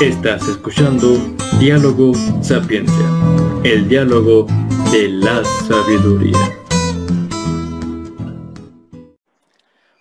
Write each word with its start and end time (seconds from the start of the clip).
Estás 0.00 0.48
escuchando 0.48 1.14
Diálogo 1.60 2.14
Sapiencia, 2.42 3.08
el 3.62 3.88
diálogo 3.88 4.46
de 4.90 5.08
la 5.08 5.44
sabiduría. 5.44 6.36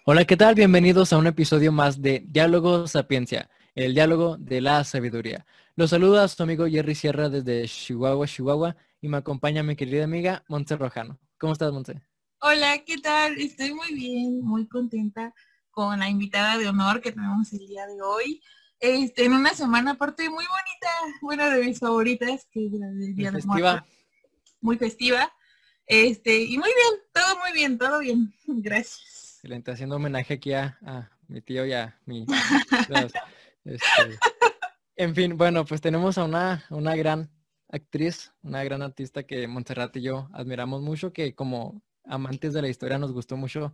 Hola, 0.03 0.25
¿qué 0.25 0.35
tal? 0.35 0.55
Bienvenidos 0.55 1.13
a 1.13 1.17
un 1.19 1.27
episodio 1.27 1.71
más 1.71 2.01
de 2.01 2.23
Diálogo 2.27 2.87
Sapiencia, 2.87 3.51
el 3.75 3.93
diálogo 3.93 4.35
de 4.37 4.61
la 4.61 4.83
sabiduría. 4.83 5.45
Los 5.75 5.91
saluda 5.91 6.27
su 6.27 6.41
amigo 6.41 6.65
Jerry 6.67 6.95
Sierra 6.95 7.29
desde 7.29 7.67
Chihuahua, 7.67 8.25
Chihuahua, 8.25 8.75
y 8.99 9.07
me 9.07 9.17
acompaña 9.17 9.61
mi 9.61 9.75
querida 9.75 10.05
amiga 10.05 10.43
Montse 10.47 10.75
Rojano. 10.75 11.19
¿Cómo 11.37 11.53
estás, 11.53 11.71
Montse? 11.71 12.01
Hola, 12.41 12.79
¿qué 12.83 12.97
tal? 12.97 13.37
Estoy 13.37 13.75
muy 13.75 13.93
bien, 13.93 14.41
muy 14.41 14.67
contenta 14.67 15.35
con 15.69 15.99
la 15.99 16.09
invitada 16.09 16.57
de 16.57 16.67
honor 16.67 16.99
que 16.99 17.11
tenemos 17.11 17.53
el 17.53 17.67
día 17.67 17.85
de 17.85 18.01
hoy. 18.01 18.41
Este, 18.83 19.23
en 19.23 19.31
una 19.31 19.53
semana 19.53 19.91
aparte 19.91 20.29
muy 20.29 20.43
bonita, 20.43 21.17
una 21.21 21.49
de 21.55 21.63
mis 21.63 21.79
favoritas, 21.79 22.45
que 22.51 22.65
es 22.65 22.73
la 22.73 22.87
del 22.87 23.15
Día 23.15 23.31
de 23.31 23.41
festiva. 23.41 23.85
Muy 24.59 24.77
festiva. 24.77 25.33
Este, 25.87 26.43
y 26.43 26.57
muy 26.57 26.67
bien, 26.67 27.01
todo 27.13 27.39
muy 27.39 27.53
bien, 27.53 27.77
todo 27.77 27.99
bien. 27.99 28.33
Gracias. 28.45 29.35
Excelente, 29.35 29.71
haciendo 29.71 29.95
homenaje 29.95 30.33
aquí 30.33 30.51
a, 30.51 30.77
mi 31.29 31.39
tío 31.39 31.65
y 31.65 31.71
a 31.71 31.97
mi... 32.05 32.25
Este, 33.65 34.19
en 34.97 35.15
fin, 35.15 35.37
bueno, 35.37 35.63
pues 35.63 35.79
tenemos 35.79 36.17
a 36.17 36.25
una, 36.25 36.65
una 36.69 36.97
gran 36.97 37.29
actriz, 37.69 38.33
una 38.41 38.61
gran 38.65 38.81
artista 38.81 39.23
que 39.23 39.47
Montserrat 39.47 39.95
y 39.95 40.01
yo 40.01 40.27
admiramos 40.33 40.81
mucho, 40.81 41.13
que 41.13 41.33
como 41.33 41.81
amantes 42.03 42.51
de 42.51 42.61
la 42.61 42.67
historia 42.67 42.97
nos 42.97 43.13
gustó 43.13 43.37
mucho 43.37 43.73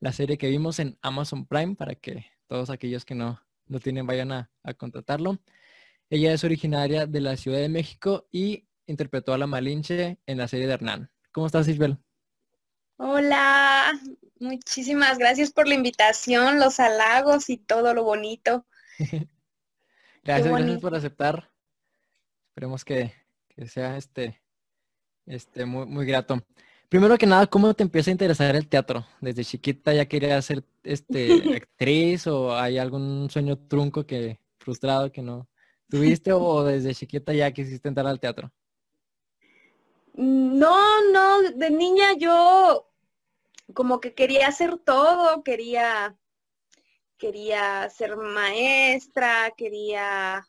la 0.00 0.14
serie 0.14 0.38
que 0.38 0.48
vimos 0.48 0.78
en 0.78 0.96
Amazon 1.02 1.44
Prime 1.44 1.74
para 1.74 1.94
que 1.96 2.24
todos 2.46 2.70
aquellos 2.70 3.04
que 3.04 3.14
no 3.14 3.38
lo 3.68 3.80
tienen 3.80 4.06
vayan 4.06 4.32
a, 4.32 4.50
contratarlo. 4.76 5.38
Ella 6.10 6.32
es 6.32 6.44
originaria 6.44 7.06
de 7.06 7.20
la 7.20 7.36
Ciudad 7.36 7.58
de 7.58 7.68
México 7.68 8.28
y 8.30 8.68
interpretó 8.86 9.32
a 9.32 9.38
la 9.38 9.46
Malinche 9.46 10.18
en 10.26 10.38
la 10.38 10.48
serie 10.48 10.66
de 10.66 10.74
Hernán. 10.74 11.10
¿Cómo 11.32 11.46
estás, 11.46 11.68
Isabel? 11.68 11.98
Hola, 12.96 13.92
muchísimas 14.38 15.18
gracias 15.18 15.50
por 15.50 15.66
la 15.68 15.74
invitación, 15.74 16.58
los 16.58 16.80
halagos 16.80 17.50
y 17.50 17.58
todo 17.58 17.92
lo 17.92 18.04
bonito. 18.04 18.66
gracias, 20.24 20.48
gracias 20.48 20.80
por 20.80 20.94
aceptar. 20.94 21.50
Esperemos 22.48 22.84
que, 22.84 23.12
sea 23.66 23.96
este, 23.96 24.42
este 25.26 25.66
muy, 25.66 25.86
muy 25.86 26.06
grato. 26.06 26.42
Primero 26.88 27.18
que 27.18 27.26
nada, 27.26 27.46
¿cómo 27.46 27.74
te 27.74 27.82
empieza 27.82 28.10
a 28.10 28.12
interesar 28.12 28.54
el 28.54 28.68
teatro? 28.68 29.04
¿Desde 29.20 29.44
chiquita 29.44 29.92
ya 29.92 30.06
querías 30.06 30.44
ser 30.44 30.64
este, 30.84 31.26
actriz 31.56 32.26
o 32.26 32.56
hay 32.56 32.78
algún 32.78 33.28
sueño 33.30 33.58
trunco 33.58 34.06
que 34.06 34.38
frustrado 34.58 35.10
que 35.10 35.22
no 35.22 35.48
tuviste 35.88 36.32
o 36.32 36.64
desde 36.64 36.94
chiquita 36.94 37.32
ya 37.32 37.50
quisiste 37.50 37.88
entrar 37.88 38.06
al 38.06 38.20
teatro? 38.20 38.52
No, 40.14 41.10
no, 41.12 41.42
de 41.42 41.70
niña 41.70 42.14
yo 42.16 42.88
como 43.74 44.00
que 44.00 44.14
quería 44.14 44.48
hacer 44.48 44.78
todo, 44.78 45.42
quería 45.42 46.16
quería 47.18 47.88
ser 47.90 48.16
maestra, 48.16 49.52
quería 49.56 50.46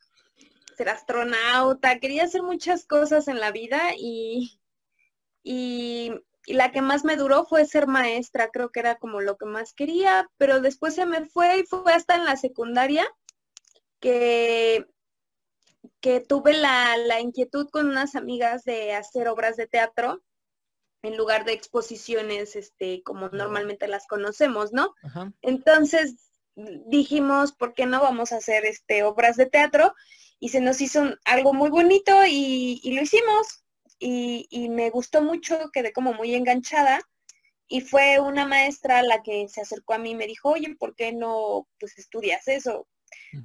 ser 0.76 0.90
astronauta, 0.90 2.00
quería 2.00 2.24
hacer 2.24 2.44
muchas 2.44 2.86
cosas 2.86 3.28
en 3.28 3.40
la 3.40 3.52
vida 3.52 3.94
y, 3.98 4.60
y 5.44 6.12
y 6.48 6.54
la 6.54 6.72
que 6.72 6.82
más 6.82 7.04
me 7.04 7.18
duró 7.18 7.46
fue 7.46 7.66
ser 7.66 7.88
maestra, 7.88 8.48
creo 8.48 8.72
que 8.72 8.80
era 8.80 8.96
como 8.96 9.20
lo 9.20 9.36
que 9.36 9.46
más 9.46 9.74
quería, 9.74 10.30
pero 10.38 10.62
después 10.62 10.96
se 10.96 11.06
me 11.06 11.26
fue 11.26 11.60
y 11.60 11.64
fue 11.64 11.92
hasta 11.92 12.16
en 12.16 12.24
la 12.24 12.38
secundaria 12.38 13.06
que, 14.00 14.88
que 16.00 16.22
tuve 16.22 16.54
la, 16.54 17.20
inquietud 17.20 17.68
con 17.70 17.90
unas 17.90 18.16
amigas 18.16 18.64
de 18.64 18.94
hacer 18.94 19.28
obras 19.28 19.58
de 19.58 19.68
teatro 19.68 20.24
en 21.02 21.18
lugar 21.18 21.44
de 21.44 21.52
exposiciones, 21.52 22.56
este, 22.56 23.04
como 23.04 23.28
normalmente 23.28 23.90
las 23.90 24.08
conocemos, 24.08 24.72
¿no? 24.72 24.96
Entonces 25.42 26.32
dijimos, 26.56 27.52
¿por 27.52 27.74
qué 27.74 27.86
no 27.86 28.02
vamos 28.02 28.32
a 28.32 28.38
hacer 28.38 28.66
este, 28.66 29.04
obras 29.04 29.36
de 29.36 29.48
teatro? 29.48 29.94
Y 30.40 30.48
se 30.50 30.62
nos 30.62 30.80
hizo 30.80 31.14
algo 31.26 31.54
muy 31.54 31.70
bonito 31.70 32.26
y, 32.26 32.80
y 32.82 32.94
lo 32.94 33.02
hicimos 33.02 33.66
y, 34.00 34.70
me 34.70 34.90
gustó 34.90 35.22
mucho, 35.22 35.70
quedé 35.72 35.92
como 35.94 36.14
muy 36.14 36.36
enganchada 36.36 37.02
y 37.68 37.82
fue 37.82 38.20
una 38.20 38.46
maestra 38.46 39.02
la 39.02 39.24
que 39.24 39.48
se 39.50 39.62
acercó 39.62 39.94
a 39.94 39.98
mí 39.98 40.12
y 40.12 40.16
me 40.16 40.28
dijo, 40.28 40.50
oye, 40.50 40.76
¿por 40.78 40.96
qué 40.96 41.12
no 41.12 41.68
pues 41.80 41.98
estudias 41.98 42.48
eso? 42.48 42.88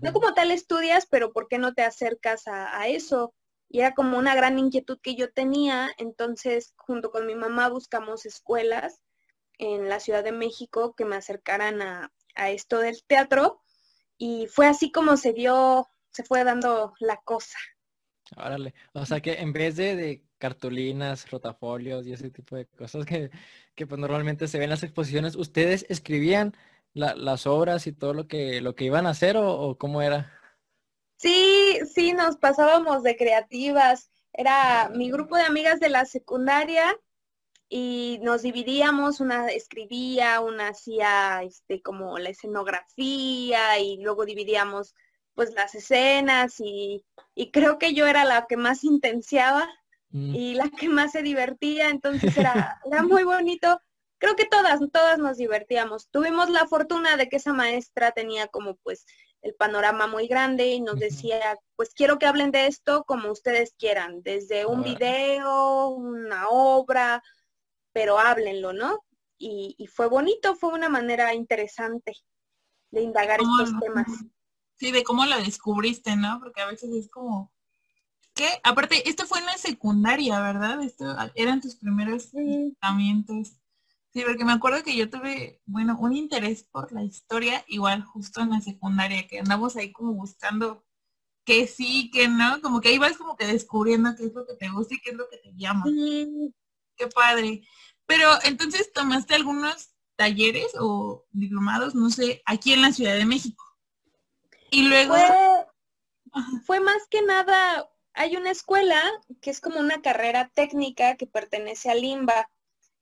No 0.01 0.13
como 0.13 0.35
tal 0.35 0.51
estudias, 0.51 1.07
pero 1.07 1.33
¿por 1.33 1.49
qué 1.49 1.59
no 1.59 1.75
te 1.75 1.83
acercas 1.83 2.47
a, 2.47 2.87
eso? 2.89 3.35
Y 3.69 3.81
era 3.81 3.95
como 3.95 4.19
una 4.19 4.35
gran 4.35 4.59
inquietud 4.59 4.99
que 5.03 5.15
yo 5.15 5.33
tenía, 5.33 5.89
entonces 5.99 6.75
junto 6.77 7.11
con 7.11 7.27
mi 7.27 7.35
mamá 7.35 7.69
buscamos 7.69 8.27
escuelas 8.27 9.01
en 9.59 9.89
la 9.89 10.01
Ciudad 10.01 10.25
de 10.25 10.33
México 10.33 10.95
que 10.95 11.05
me 11.05 11.17
acercaran 11.17 11.81
a, 11.83 12.13
a 12.35 12.51
esto 12.51 12.79
del 12.79 13.03
teatro 13.05 13.63
y 14.19 14.47
fue 14.47 14.67
así 14.67 14.93
como 14.93 15.17
se 15.17 15.33
dio, 15.33 15.89
se 16.11 16.23
fue 16.25 16.45
dando 16.45 16.95
la 17.01 17.17
cosa. 17.19 17.59
Órale, 18.37 18.75
o 18.93 19.05
sea 19.05 19.21
que 19.21 19.35
en 19.35 19.53
vez 19.53 19.77
de, 19.77 20.23
cartulinas, 20.43 21.31
rotafolios 21.31 22.05
y 22.05 22.13
ese 22.13 22.29
tipo 22.29 22.57
de 22.57 22.67
cosas 22.67 23.07
que, 23.07 23.31
pues 23.77 24.01
normalmente 24.01 24.49
se 24.49 24.59
ven 24.59 24.65
en 24.65 24.71
las 24.71 24.83
exposiciones, 24.83 25.37
¿ustedes 25.37 25.87
escribían 25.89 26.57
las 26.95 27.47
obras 27.47 27.87
y 27.87 27.93
todo 27.93 28.13
lo 28.13 28.27
que, 28.27 28.61
lo 28.61 28.75
que 28.75 28.87
iban 28.87 29.07
a 29.07 29.11
hacer 29.11 29.37
o, 29.37 29.79
cómo 29.79 30.03
era? 30.03 30.33
Sí, 31.17 31.79
sí, 31.95 32.13
nos 32.13 32.39
pasábamos 32.39 33.05
de 33.05 33.17
creativas. 33.17 34.11
Era 34.33 34.91
mi 34.93 35.13
grupo 35.13 35.37
de 35.37 35.45
amigas 35.45 35.79
de 35.79 35.91
la 35.91 36.07
secundaria 36.07 36.93
y 37.69 38.19
nos 38.23 38.43
dividíamos, 38.43 39.21
una 39.21 39.47
escribía, 39.47 40.41
una 40.41 40.71
hacía 40.71 41.45
este 41.45 41.81
como 41.83 42.19
la 42.19 42.31
escenografía 42.31 43.79
y 43.79 43.99
luego 43.99 44.25
dividíamos 44.25 44.97
pues 45.35 45.55
las 45.55 45.77
escenas 45.77 46.57
y, 46.59 47.05
creo 47.53 47.79
que 47.79 47.95
yo 47.95 48.09
era 48.09 48.25
la 48.25 48.47
que 48.49 48.57
más 48.57 48.83
intenciaba 48.83 49.69
mm. 50.13 50.35
y 50.35 50.55
la 50.55 50.69
que 50.71 50.89
más 50.89 51.13
se 51.13 51.23
divertía, 51.23 51.91
entonces 51.91 52.37
era, 52.37 52.81
era 52.85 53.03
muy 53.03 53.25
bonito. 53.25 53.81
Creo 54.19 54.37
que 54.37 54.47
todas, 54.47 54.79
todas 54.93 55.19
nos 55.19 55.37
divertíamos. 55.37 56.09
Tuvimos 56.11 56.49
la 56.49 56.67
fortuna 56.69 57.17
de 57.17 57.29
que 57.29 57.37
esa 57.37 57.53
maestra 57.53 58.13
tenía 58.13 58.47
como 58.47 58.77
pues 58.77 59.05
el 59.43 59.55
panorama 59.55 60.07
muy 60.07 60.29
grande 60.29 60.69
y 60.69 60.81
nos 60.81 60.99
decía, 60.99 61.59
pues 61.75 61.93
quiero 61.95 62.19
que 62.19 62.27
hablen 62.27 62.53
de 62.53 62.69
esto 62.69 63.05
como 63.05 63.31
ustedes 63.31 63.75
quieran, 63.77 64.23
desde 64.23 64.65
un 64.67 64.85
video, 64.85 65.89
una 65.89 66.49
obra, 66.49 67.23
pero 67.93 68.19
háblenlo, 68.19 68.73
¿no? 68.73 69.05
Y, 69.37 69.75
y, 69.77 69.89
fue 69.89 70.07
bonito, 70.07 70.55
fue 70.55 70.73
una 70.73 70.89
manera 70.89 71.35
interesante 71.35 72.15
de 72.93 73.03
indagar 73.03 73.41
estos 73.41 73.77
temas. 73.81 74.07
Sí, 74.77 74.93
de 74.93 75.03
cómo 75.03 75.25
la 75.27 75.39
descubriste, 75.39 76.15
¿no? 76.17 76.39
Porque 76.41 76.61
a 76.61 76.67
veces 76.67 76.91
es 76.93 77.09
como, 77.09 77.53
¿qué? 78.35 78.49
Aparte, 78.63 79.09
esto 79.09 79.27
fue 79.27 79.39
en 79.41 79.47
la 79.47 79.57
secundaria, 79.59 80.41
¿verdad? 80.41 80.83
Esto 80.83 81.17
eran 81.35 81.61
tus 81.61 81.77
primeros 81.77 82.31
tratamientos. 82.31 83.53
Sí, 84.13 84.23
porque 84.27 84.45
me 84.45 84.53
acuerdo 84.53 84.83
que 84.83 84.95
yo 84.95 85.09
tuve, 85.09 85.63
bueno, 85.65 85.97
un 85.99 86.15
interés 86.15 86.65
por 86.65 86.93
la 86.93 87.03
historia, 87.03 87.65
igual 87.67 88.03
justo 88.03 88.43
en 88.43 88.51
la 88.51 88.61
secundaria, 88.61 89.27
que 89.27 89.39
andamos 89.39 89.77
ahí 89.77 89.91
como 89.91 90.13
buscando 90.13 90.85
que 91.45 91.67
sí, 91.67 92.11
que 92.13 92.29
no, 92.29 92.61
como 92.61 92.81
que 92.81 92.91
ahí 92.91 92.99
vas 92.99 93.17
como 93.17 93.37
que 93.37 93.47
descubriendo 93.47 94.15
qué 94.15 94.27
es 94.27 94.35
lo 94.35 94.47
que 94.47 94.55
te 94.55 94.69
gusta 94.69 94.95
y 94.95 95.01
qué 95.01 95.11
es 95.11 95.17
lo 95.17 95.29
que 95.29 95.39
te 95.39 95.53
llama. 95.57 95.85
Qué 96.97 97.07
padre. 97.09 97.63
Pero 98.07 98.29
entonces 98.45 98.93
tomaste 98.93 99.35
algunos 99.35 99.95
talleres 100.17 100.73
o 100.79 101.25
diplomados, 101.31 101.95
no 101.95 102.11
sé, 102.11 102.43
aquí 102.45 102.75
en 102.75 102.83
la 102.83 102.93
Ciudad 102.93 103.17
de 103.17 103.25
México. 103.25 103.65
Y 104.71 104.89
luego... 104.89 105.15
Fue, 106.65 106.81
más 106.81 107.07
que 107.11 107.21
nada, 107.21 107.87
hay 108.15 108.37
una 108.37 108.51
escuela 108.51 109.01
que 109.41 109.51
es 109.51 109.61
como 109.61 109.81
una 109.81 110.03
carrera 110.03 110.51
técnica 110.55 111.17
que 111.17 111.27
pertenece 111.27 111.91
a 111.91 111.95
Limba. 111.95 112.51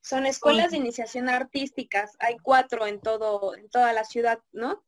Son 0.02 0.24
escuelas 0.24 0.70
de 0.70 0.78
iniciación 0.78 1.28
artísticas, 1.28 2.16
hay 2.20 2.38
cuatro 2.38 2.86
en 2.86 3.00
todo, 3.00 3.54
en 3.54 3.68
toda 3.68 3.92
la 3.92 4.04
ciudad, 4.04 4.40
¿no? 4.52 4.82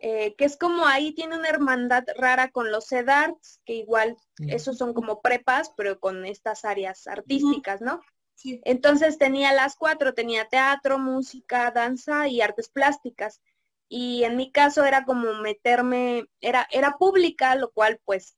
Eh, 0.00 0.34
que 0.36 0.44
es 0.44 0.56
como 0.56 0.86
ahí 0.86 1.12
tiene 1.12 1.36
una 1.36 1.48
hermandad 1.48 2.04
rara 2.16 2.50
con 2.50 2.70
los 2.70 2.86
CEDARTS, 2.88 3.60
que 3.64 3.74
igual 3.74 4.16
esos 4.46 4.78
son 4.78 4.92
como 4.92 5.20
prepas, 5.20 5.72
pero 5.76 5.98
con 6.00 6.24
estas 6.26 6.64
áreas 6.64 7.06
artísticas, 7.06 7.80
¿no? 7.80 8.00
Entonces 8.44 9.18
tenía 9.18 9.52
las 9.52 9.76
cuatro, 9.76 10.14
tenía 10.14 10.48
teatro, 10.48 10.98
música, 10.98 11.70
danza 11.70 12.28
y 12.28 12.40
artes 12.40 12.68
plásticas 12.68 13.40
y 13.88 14.24
en 14.24 14.36
mi 14.36 14.50
caso 14.50 14.84
era 14.84 15.04
como 15.04 15.34
meterme, 15.34 16.26
era, 16.40 16.66
era 16.70 16.96
pública, 16.98 17.54
lo 17.54 17.70
cual 17.70 18.00
pues 18.04 18.36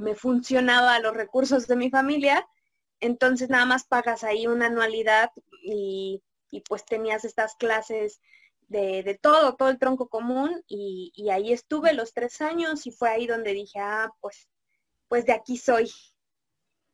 me 0.00 0.14
funcionaba 0.14 0.98
los 0.98 1.14
recursos 1.14 1.66
de 1.66 1.76
mi 1.76 1.90
familia, 1.90 2.46
entonces 3.00 3.48
nada 3.48 3.64
más 3.64 3.84
pagas 3.84 4.24
ahí 4.24 4.46
una 4.46 4.66
anualidad 4.66 5.30
y, 5.62 6.22
y 6.50 6.60
pues 6.62 6.84
tenías 6.84 7.24
estas 7.24 7.54
clases 7.56 8.20
de, 8.68 9.02
de 9.02 9.14
todo, 9.16 9.56
todo 9.56 9.68
el 9.68 9.78
tronco 9.78 10.08
común 10.08 10.62
y, 10.66 11.12
y 11.14 11.30
ahí 11.30 11.52
estuve 11.52 11.92
los 11.92 12.12
tres 12.12 12.40
años 12.40 12.86
y 12.86 12.92
fue 12.92 13.10
ahí 13.10 13.26
donde 13.26 13.52
dije, 13.52 13.80
ah, 13.80 14.10
pues, 14.20 14.48
pues 15.08 15.26
de 15.26 15.32
aquí 15.32 15.56
soy. 15.56 15.90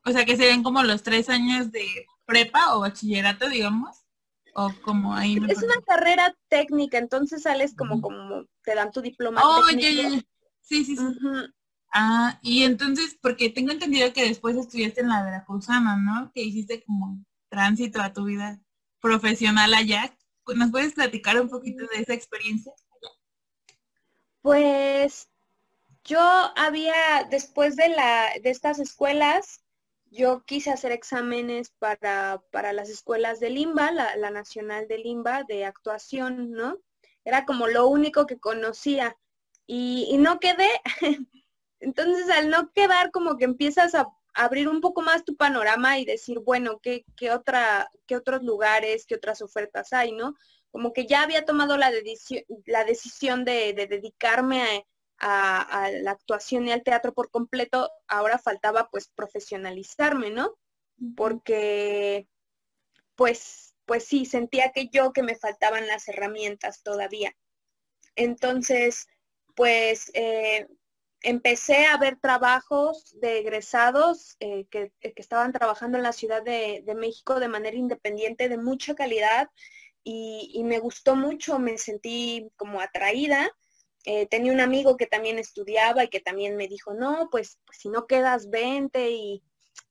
O 0.05 0.11
sea, 0.11 0.25
que 0.25 0.37
serían 0.37 0.63
como 0.63 0.83
los 0.83 1.03
tres 1.03 1.29
años 1.29 1.73
de 1.73 1.85
prepa 2.25 2.77
o 2.77 2.81
bachillerato, 2.81 3.49
digamos. 3.49 4.05
O 4.55 4.73
como 4.83 5.15
ahí. 5.15 5.39
Es 5.49 5.63
una 5.63 5.81
carrera 5.87 6.35
técnica, 6.49 6.97
entonces 6.97 7.43
sales 7.43 7.75
como, 7.77 8.01
como 8.01 8.47
te 8.63 8.75
dan 8.75 8.91
tu 8.91 9.03
diploma 9.03 9.43
Oh, 9.45 9.63
técnico. 9.69 10.25
Sí, 10.63 10.85
sí, 10.85 10.97
sí. 10.97 11.05
Ah, 11.99 12.39
y 12.43 12.65
entonces, 12.65 13.17
porque 13.23 13.49
tengo 13.49 13.73
entendido 13.73 14.13
que 14.13 14.29
después 14.29 14.55
estudiaste 14.55 15.01
en 15.01 15.09
la 15.09 15.25
Veracruzana, 15.25 15.97
¿no? 15.97 16.31
Que 16.35 16.43
hiciste 16.43 16.85
como 16.85 17.25
tránsito 17.49 18.03
a 18.03 18.13
tu 18.13 18.27
vida 18.27 18.61
profesional 19.01 19.73
allá. 19.73 20.15
¿Nos 20.55 20.71
puedes 20.71 20.93
platicar 20.93 21.41
un 21.41 21.49
poquito 21.49 21.87
de 21.87 22.03
esa 22.03 22.13
experiencia? 22.13 22.75
Pues 24.43 25.31
yo 26.05 26.21
había, 26.21 27.27
después 27.31 27.77
de 27.77 27.89
la, 27.89 28.29
de 28.43 28.51
estas 28.51 28.79
escuelas, 28.79 29.65
yo 30.11 30.45
quise 30.45 30.73
hacer 30.73 30.93
exámenes 30.93 31.71
para, 31.79 32.43
para 32.53 32.75
las 32.75 32.91
escuelas 32.91 33.41
de 33.41 33.49
Limba, 33.49 33.91
la, 33.91 34.17
la 34.17 34.29
nacional 34.29 34.87
de 34.87 34.99
Limba, 34.99 35.45
de 35.45 35.65
actuación, 35.65 36.51
¿no? 36.51 36.77
Era 37.25 37.47
como 37.47 37.69
lo 37.69 37.87
único 37.87 38.27
que 38.27 38.39
conocía. 38.39 39.17
Y, 39.67 40.09
y 40.11 40.19
no 40.19 40.41
quedé. 40.41 40.69
Entonces, 41.81 42.29
al 42.31 42.51
no 42.51 42.73
quedar, 42.73 43.11
como 43.11 43.37
que 43.37 43.45
empiezas 43.45 43.95
a 43.95 44.07
abrir 44.35 44.69
un 44.69 44.81
poco 44.81 45.03
más 45.03 45.25
tu 45.25 45.37
panorama 45.37 45.99
y 45.99 46.05
decir, 46.05 46.39
bueno, 46.41 46.79
¿qué, 46.81 47.05
qué, 47.17 47.31
otra, 47.31 47.91
qué 48.07 48.17
otros 48.17 48.43
lugares, 48.43 49.07
qué 49.07 49.15
otras 49.15 49.41
ofertas 49.43 49.93
hay, 49.93 50.13
¿no? 50.13 50.35
Como 50.71 50.93
que 50.93 51.07
ya 51.07 51.23
había 51.23 51.45
tomado 51.45 51.77
la, 51.77 51.91
decisión, 51.91 52.43
la 52.67 52.85
decisión 52.85 53.45
de, 53.45 53.73
de 53.73 53.87
dedicarme 53.87 54.63
a, 54.63 54.85
a, 55.19 55.85
a, 55.85 55.91
la 55.91 56.11
actuación 56.11 56.67
y 56.67 56.73
al 56.73 56.83
teatro 56.83 57.15
por 57.15 57.31
completo, 57.31 57.91
ahora 58.09 58.39
faltaba 58.39 58.89
pues 58.91 59.09
profesionalizarme, 59.09 60.31
¿no? 60.31 60.55
Porque 61.17 62.29
pues, 63.17 63.75
pues 63.87 64.05
sí, 64.05 64.27
sentía 64.27 64.73
que 64.73 64.89
yo 64.89 65.13
que 65.13 65.23
me 65.23 65.37
faltaban 65.37 65.87
las 65.87 66.09
herramientas 66.09 66.83
todavía. 66.83 67.35
Entonces, 68.15 69.09
pues 69.55 70.11
eh, 70.15 70.67
empecé 71.23 71.87
a 71.87 71.97
ver 71.99 72.19
trabajos 72.21 73.15
de 73.21 73.39
egresados 73.39 74.37
eh, 74.41 74.67
que, 74.71 74.93
que, 75.01 75.13
estaban 75.17 75.53
trabajando 75.53 75.97
en 75.97 76.05
la 76.05 76.13
Ciudad 76.13 76.43
de, 76.43 76.83
de, 76.85 76.95
México 76.95 77.41
de 77.41 77.49
manera 77.49 77.77
independiente, 77.77 78.49
de 78.49 78.59
mucha 78.59 78.95
calidad, 78.95 79.49
y, 80.05 80.53
y 80.55 80.63
me 80.65 80.79
gustó 80.79 81.17
mucho, 81.17 81.59
me 81.59 81.79
sentí 81.79 82.49
como 82.57 82.81
atraída. 82.81 83.51
Eh, 84.05 84.27
tenía 84.29 84.53
un 84.53 84.61
amigo 84.61 84.97
que 84.97 85.07
también 85.07 85.39
estudiaba 85.41 86.05
y 86.05 86.09
que 86.09 86.21
también 86.21 86.57
me 86.57 86.69
dijo, 86.69 86.95
no, 86.95 87.29
pues, 87.31 87.59
si 87.73 87.89
no 87.89 88.07
quedas, 88.07 88.49
vente. 88.49 89.11
Y, 89.11 89.43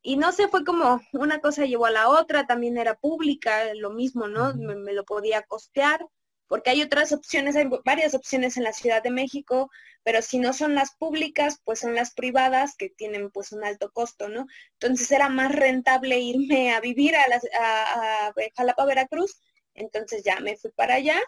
y, 0.01 0.16
no 0.16 0.31
sé, 0.31 0.48
fue 0.48 0.63
como 0.63 1.01
una 1.12 1.42
cosa 1.42 1.66
llevó 1.66 1.86
a 1.88 1.92
la 1.92 2.07
otra, 2.07 2.48
también 2.48 2.77
era 2.77 2.95
pública, 2.95 3.74
lo 3.74 3.89
mismo, 3.89 4.30
¿no? 4.30 4.54
Me, 4.56 4.75
me 4.75 4.94
lo 4.94 5.04
podía 5.04 5.42
costear 5.44 6.00
porque 6.47 6.69
hay 6.69 6.81
otras 6.81 7.12
opciones, 7.12 7.56
hay 7.56 7.68
varias 7.83 8.13
opciones 8.13 8.57
en 8.57 8.63
la 8.63 8.74
Ciudad 8.74 9.01
de 9.01 9.12
México, 9.12 9.69
pero 10.03 10.21
si 10.21 10.38
no 10.38 10.53
son 10.53 10.75
las 10.75 10.95
públicas, 10.95 11.59
pues 11.63 11.80
son 11.80 11.95
las 11.95 12.13
privadas 12.13 12.75
que 12.77 12.89
tienen 12.89 13.31
pues 13.31 13.51
un 13.51 13.63
alto 13.63 13.92
costo, 13.92 14.30
¿no? 14.30 14.45
Entonces 14.74 15.12
era 15.12 15.30
más 15.30 15.51
rentable 15.51 16.19
irme 16.19 16.74
a 16.74 16.80
vivir 16.80 17.15
a, 17.15 17.27
la, 17.27 17.42
a, 17.59 18.27
a 18.27 18.33
Jalapa, 18.56 18.86
Veracruz, 18.86 19.42
entonces 19.74 20.24
ya 20.24 20.39
me 20.39 20.57
fui 20.57 20.71
para 20.71 20.95
allá, 20.95 21.19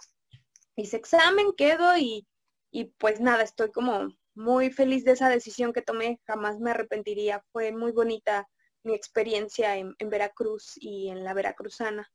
hice 0.75 0.97
examen, 0.97 1.47
quedo 1.57 1.97
y, 1.97 2.27
y 2.71 2.85
pues 2.85 3.19
nada, 3.19 3.43
estoy 3.43 3.71
como 3.71 4.09
muy 4.35 4.69
feliz 4.71 5.03
de 5.03 5.13
esa 5.13 5.29
decisión 5.29 5.73
que 5.73 5.81
tomé, 5.81 6.19
jamás 6.27 6.59
me 6.59 6.71
arrepentiría, 6.71 7.43
fue 7.51 7.71
muy 7.71 7.91
bonita 7.91 8.47
mi 8.83 8.93
experiencia 8.93 9.75
en, 9.77 9.95
en 9.97 10.09
Veracruz 10.09 10.73
y 10.75 11.09
en 11.09 11.23
la 11.23 11.33
Veracruzana. 11.33 12.11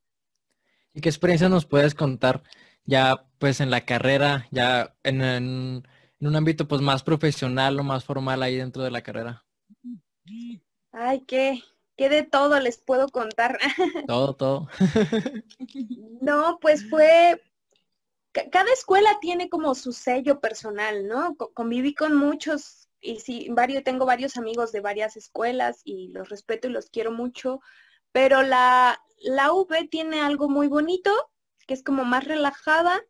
¿Y 0.95 1.01
qué 1.01 1.09
experiencia 1.09 1.49
nos 1.49 1.67
puedes 1.67 1.95
contar 1.95 2.43
ya 2.85 3.27
pues 3.39 3.61
en 3.61 3.71
la 3.71 3.85
carrera, 3.85 4.47
ya 4.51 4.95
en, 5.03 5.23
en, 5.23 5.83
en, 6.21 6.27
un 6.27 6.37
ámbito 6.37 6.69
pues 6.69 6.81
más 6.81 7.03
profesional 7.03 7.79
o 7.79 7.83
más 7.83 8.05
formal 8.05 8.43
ahí 8.43 8.57
dentro 8.57 8.83
de 8.83 8.91
la 8.91 9.03
carrera? 9.03 9.45
Ay, 10.93 11.21
qué, 11.27 11.63
qué 11.97 12.09
de 12.09 12.23
todo 12.23 12.61
les 12.61 12.79
puedo 12.79 13.09
contar. 13.09 13.59
Todo, 14.07 14.35
todo. 14.35 14.69
no, 16.21 16.59
pues 16.61 16.89
fue, 16.89 17.43
cada 18.33 18.73
escuela 18.73 19.19
tiene 19.21 19.49
como 19.49 19.75
su 19.75 19.93
sello 19.93 20.41
personal, 20.41 21.07
¿no? 21.09 21.37
Conviví 21.37 21.95
con 21.95 22.15
muchos 22.15 22.89
y 23.01 23.19
sí, 23.19 23.49
varios, 23.51 23.83
tengo 23.83 24.07
varios 24.07 24.37
amigos 24.37 24.71
de 24.71 24.81
varias 24.81 25.17
escuelas 25.17 25.81
y 25.85 26.09
los 26.09 26.29
respeto 26.29 26.69
y 26.69 26.73
los 26.73 26.89
quiero 26.89 27.11
mucho, 27.11 27.61
pero 28.13 28.43
la, 28.43 29.03
la 29.19 29.53
V 29.53 29.89
tiene 29.89 30.21
algo 30.21 30.49
muy 30.49 30.69
bonito 30.69 31.32
que 31.67 31.75
es 31.75 31.83
como 31.83 32.05
más 32.05 32.25
relajada 32.25 33.01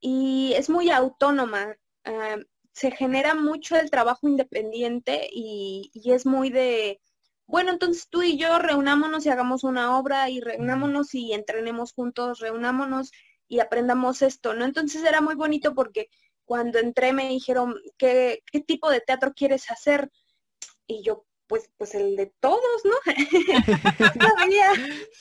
y 0.00 0.52
es 0.54 0.68
muy 0.70 0.90
autónoma. 0.90 1.76
Uh, 2.06 2.42
se 2.72 2.90
genera 2.90 3.34
mucho 3.34 3.76
el 3.76 3.90
trabajo 3.90 4.28
independiente 4.28 5.28
y, 5.32 5.90
y, 5.94 6.12
es 6.12 6.26
muy 6.26 6.50
de, 6.50 7.00
bueno, 7.46 7.70
entonces 7.70 8.08
tú 8.10 8.22
y 8.22 8.36
yo 8.36 8.58
reunámonos 8.58 9.24
y 9.24 9.30
hagamos 9.30 9.64
una 9.64 9.96
obra 9.96 10.28
y 10.28 10.40
reunámonos 10.40 11.14
y 11.14 11.32
entrenemos 11.32 11.92
juntos, 11.92 12.40
reunámonos 12.40 13.12
y 13.48 13.60
aprendamos 13.60 14.22
esto, 14.22 14.54
¿no? 14.54 14.64
Entonces 14.64 15.04
era 15.04 15.20
muy 15.20 15.36
bonito 15.36 15.74
porque 15.74 16.08
cuando 16.44 16.78
entré 16.78 17.12
me 17.12 17.28
dijeron, 17.28 17.76
¿qué, 17.96 18.42
qué 18.50 18.60
tipo 18.60 18.90
de 18.90 19.00
teatro 19.00 19.32
quieres 19.34 19.70
hacer? 19.70 20.10
Y 20.86 21.02
yo, 21.02 21.26
pues, 21.46 21.70
pues 21.76 21.94
el 21.94 22.16
de 22.16 22.32
todos, 22.40 22.82
¿no? 22.84 22.96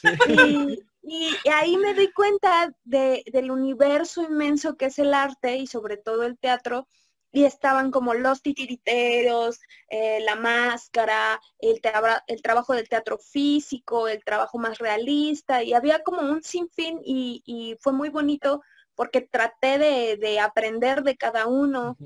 y, 0.27 0.79
y, 1.03 1.35
ahí 1.51 1.77
me 1.77 1.93
di 1.93 2.11
cuenta 2.13 2.73
de, 2.85 3.23
del 3.31 3.51
universo 3.51 4.23
inmenso 4.23 4.77
que 4.77 4.85
es 4.85 4.97
el 4.99 5.13
arte 5.13 5.57
y 5.57 5.67
sobre 5.67 5.97
todo 5.97 6.23
el 6.23 6.37
teatro. 6.37 6.87
Y 7.35 7.45
estaban 7.45 7.89
como 7.91 8.13
los 8.13 8.43
titiriteros, 8.43 9.59
eh, 9.89 10.19
la 10.21 10.35
máscara, 10.35 11.41
el, 11.57 11.81
el, 12.27 12.41
trabajo 12.43 12.73
del 12.73 12.87
teatro 12.87 13.17
físico, 13.17 14.07
el 14.07 14.23
trabajo 14.23 14.59
más 14.59 14.77
realista. 14.77 15.63
Y 15.63 15.73
había 15.73 16.03
como 16.03 16.21
un 16.21 16.43
sinfín 16.43 17.01
y, 17.03 17.41
y 17.45 17.75
fue 17.81 17.91
muy 17.91 18.09
bonito 18.09 18.61
porque 18.95 19.21
traté 19.21 19.79
de, 19.79 20.17
de 20.17 20.39
aprender 20.39 21.03
de 21.03 21.17
cada 21.17 21.47
uno. 21.47 21.97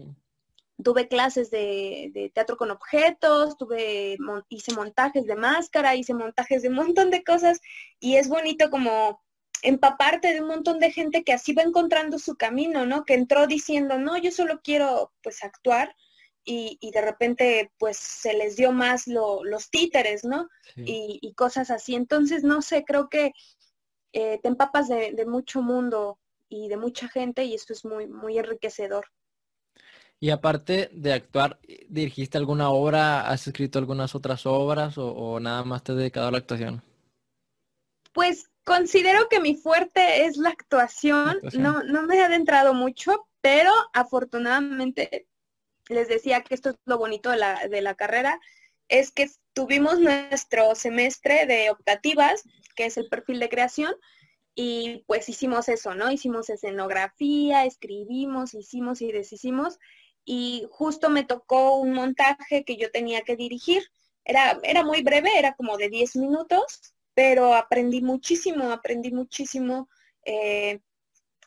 Tuve 0.84 1.08
clases 1.08 1.50
de, 1.50 2.12
de, 2.14 2.30
teatro 2.30 2.58
con 2.58 2.72
objetos, 2.72 3.58
tuve, 3.58 4.18
hice 4.50 4.74
montajes 4.74 5.26
de 5.26 5.36
máscara, 5.36 5.96
hice 5.96 6.14
montajes 6.14 6.62
de 6.62 6.70
un 6.70 6.76
montón 6.76 7.10
de 7.10 7.24
cosas 7.24 7.60
y 8.00 8.18
es 8.18 8.30
bonito 8.30 8.70
como 8.70 9.24
empaparte 9.64 10.34
de 10.34 10.42
un 10.42 10.48
montón 10.48 10.80
de 10.80 10.92
gente 10.92 11.24
que 11.24 11.34
así 11.34 11.54
va 11.54 11.64
encontrando 11.64 12.20
su 12.20 12.36
camino, 12.36 12.86
¿no? 12.86 13.06
Que 13.06 13.16
entró 13.16 13.48
diciendo, 13.48 13.98
no, 13.98 14.18
yo 14.18 14.32
solo 14.32 14.62
quiero 14.64 15.14
pues 15.24 15.44
actuar 15.44 15.96
y, 16.44 16.78
y 16.80 16.92
de 16.92 17.02
repente 17.02 17.72
pues 17.80 17.98
se 17.98 18.34
les 18.34 18.56
dio 18.56 18.72
más 18.72 19.08
lo, 19.08 19.44
los 19.44 19.70
títeres, 19.70 20.24
¿no? 20.24 20.48
Sí. 20.76 20.84
Y, 20.86 21.20
y, 21.22 21.34
cosas 21.34 21.72
así. 21.72 21.96
Entonces, 21.96 22.44
no 22.44 22.62
sé, 22.62 22.86
creo 22.86 23.10
que 23.10 23.34
eh, 24.14 24.40
te 24.42 24.48
empapas 24.48 24.88
de, 24.88 25.12
de 25.14 25.26
mucho 25.26 25.62
mundo 25.62 26.20
y 26.50 26.70
de 26.70 26.78
mucha 26.78 27.08
gente 27.10 27.44
y 27.44 27.56
eso 27.56 27.74
es 27.74 27.84
muy, 27.84 28.08
muy 28.08 28.38
enriquecedor. 28.38 29.08
Y 30.20 30.32
aparte 30.32 30.90
de 30.94 31.14
actuar, 31.14 31.60
¿dirigiste 31.90 32.38
alguna 32.38 32.70
obra? 32.70 33.30
¿Has 33.30 33.48
escrito 33.48 33.78
algunas 33.78 34.16
otras 34.16 34.46
obras 34.46 34.98
o, 34.98 35.14
o, 35.14 35.40
nada 35.40 35.64
más 35.64 35.84
te 35.84 35.92
has 35.92 35.98
dedicado 36.00 36.28
a 36.28 36.32
la 36.32 36.40
actuación? 36.40 36.84
Pues 38.14 38.50
considero 38.64 39.30
que 39.30 39.40
mi 39.40 39.56
fuerte 39.56 40.26
es 40.26 40.38
la 40.38 40.50
actuación. 40.50 41.26
La 41.26 41.32
actuación. 41.34 41.64
No, 41.64 41.84
no 41.84 42.02
me 42.04 42.16
he 42.16 42.24
adentrado 42.24 42.74
mucho, 42.74 43.28
pero 43.42 43.72
afortunadamente 43.94 45.28
les 45.90 46.08
decía 46.08 46.42
que 46.42 46.56
esto 46.56 46.72
es 46.72 46.76
lo 46.86 46.98
bonito 46.98 47.30
de 47.30 47.38
la, 47.38 47.68
de 47.68 47.82
la 47.82 47.96
carrera, 47.96 48.40
es 48.90 49.12
que 49.12 49.30
tuvimos 49.54 50.00
nuestro 50.00 50.76
semestre 50.76 51.46
de 51.46 51.70
optativas, 51.70 52.44
que 52.76 52.86
es 52.86 52.98
el 52.98 53.08
perfil 53.08 53.40
de 53.40 53.50
creación, 53.50 53.94
y 54.56 55.04
pues 55.06 55.30
hicimos 55.30 55.70
eso, 55.70 55.94
¿no? 55.94 56.12
Hicimos 56.12 56.50
escenografía, 56.50 57.66
escribimos, 57.66 58.54
hicimos 58.54 59.02
y 59.02 59.12
deshicimos 59.12 59.78
y 60.30 60.68
justo 60.72 61.10
me 61.10 61.24
tocó 61.24 61.78
un 61.78 61.94
montaje 61.94 62.66
que 62.66 62.76
yo 62.76 62.92
tenía 62.92 63.22
que 63.22 63.38
dirigir. 63.38 63.82
Era, 64.26 64.60
era 64.62 64.84
muy 64.84 65.02
breve, 65.02 65.30
era 65.40 65.56
como 65.56 65.78
de 65.78 65.88
10 65.88 66.18
minutos, 66.18 66.94
pero 67.14 67.54
aprendí 67.54 68.02
muchísimo, 68.02 68.70
aprendí 68.72 69.10
muchísimo. 69.12 69.88
Eh, 70.26 70.82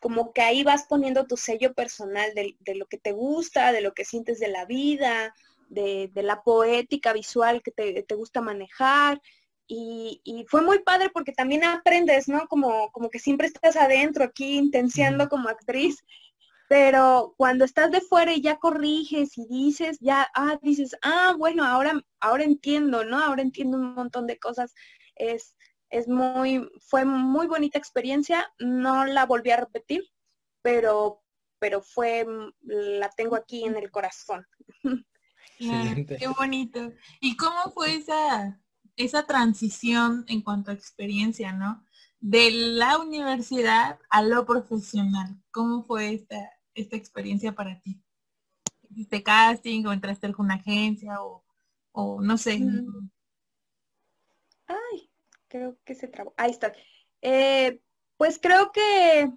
como 0.01 0.33
que 0.33 0.41
ahí 0.41 0.65
vas 0.65 0.87
poniendo 0.89 1.27
tu 1.27 1.37
sello 1.37 1.75
personal 1.75 2.33
de, 2.35 2.57
de, 2.61 2.75
lo 2.75 2.87
que 2.87 2.97
te 2.97 3.13
gusta, 3.13 3.71
de 3.71 3.83
lo 3.83 3.93
que 3.93 4.07
sientes 4.07 4.41
de 4.41 4.49
la 4.49 4.65
vida, 4.65 5.35
de, 5.69 6.11
de 6.15 6.23
la 6.23 6.43
poética 6.43 7.13
visual 7.13 7.63
que 7.63 7.73
te, 7.73 8.03
te 8.03 8.15
gusta 8.15 8.41
manejar. 8.41 9.21
y, 9.67 10.23
y, 10.25 10.47
fue 10.49 10.63
muy 10.63 10.79
padre 10.79 11.11
porque 11.11 11.33
también 11.33 11.65
aprendes, 11.65 12.29
¿no? 12.29 12.49
Como, 12.49 12.91
como 12.93 13.11
que 13.11 13.19
siempre 13.19 13.47
estás 13.47 13.77
adentro 13.77 14.25
aquí 14.25 14.57
intenciando 14.57 15.29
como 15.29 15.51
actriz, 15.51 16.03
pero 16.71 17.35
cuando 17.37 17.65
estás 17.65 17.91
de 17.91 18.00
fuera 18.00 18.33
y 18.33 18.43
ya 18.43 18.61
corriges 18.61 19.37
y 19.37 19.45
dices, 19.49 19.99
ya, 20.00 20.29
ah, 20.37 20.57
dices, 20.62 20.97
ah, 21.03 21.35
bueno, 21.37 21.65
ahora, 21.65 22.00
ahora 22.21 22.45
entiendo, 22.45 23.05
¿no? 23.05 23.19
Ahora 23.19 23.43
entiendo 23.43 23.77
un 23.77 23.93
montón 23.93 24.29
de 24.29 24.39
cosas. 24.39 24.73
Es, 25.17 25.57
es 25.89 26.07
muy, 26.07 26.71
fue 26.79 27.05
muy 27.05 27.49
bonita 27.49 27.77
experiencia, 27.77 28.53
no 28.61 29.05
la 29.05 29.27
volví 29.27 29.50
a 29.50 29.57
repetir, 29.57 30.05
pero, 30.62 31.25
pero 31.59 31.83
fue, 31.83 32.25
la 32.62 33.11
tengo 33.17 33.35
aquí 33.35 33.65
en 33.65 33.75
el 33.75 33.91
corazón. 33.91 34.47
qué 35.59 36.29
bonito. 36.39 36.93
¿Y 37.21 37.37
cómo 37.37 37.73
fue 37.75 37.97
esa, 37.97 38.61
esa 38.95 39.27
transición 39.27 40.25
en 40.29 40.41
cuanto 40.41 40.71
a 40.71 40.75
experiencia, 40.75 41.53
¿no? 41.53 41.85
De 42.21 42.53
la 42.53 42.99
universidad 42.99 43.99
a 44.09 44.23
lo 44.23 44.47
profesional. 44.47 45.37
¿Cómo 45.50 45.83
fue 45.83 46.15
esta, 46.15 46.60
esta 46.75 46.97
experiencia 46.97 47.53
para 47.53 47.81
ti? 47.81 48.00
¿Hiciste 48.91 49.23
casting 49.23 49.87
o 49.87 49.93
entraste 49.93 50.27
a 50.27 50.29
alguna 50.29 50.55
agencia 50.55 51.19
o, 51.23 52.23
no 52.23 52.39
sé? 52.39 52.59
Mm. 52.59 53.11
Ay, 54.67 55.11
creo 55.49 55.77
que 55.85 55.95
se 55.95 56.09
trabó. 56.09 56.35
Ahí 56.37 56.50
está. 56.50 56.73
Eh, 57.23 57.81
pues 58.17 58.39
creo 58.41 58.73
que 58.73 59.33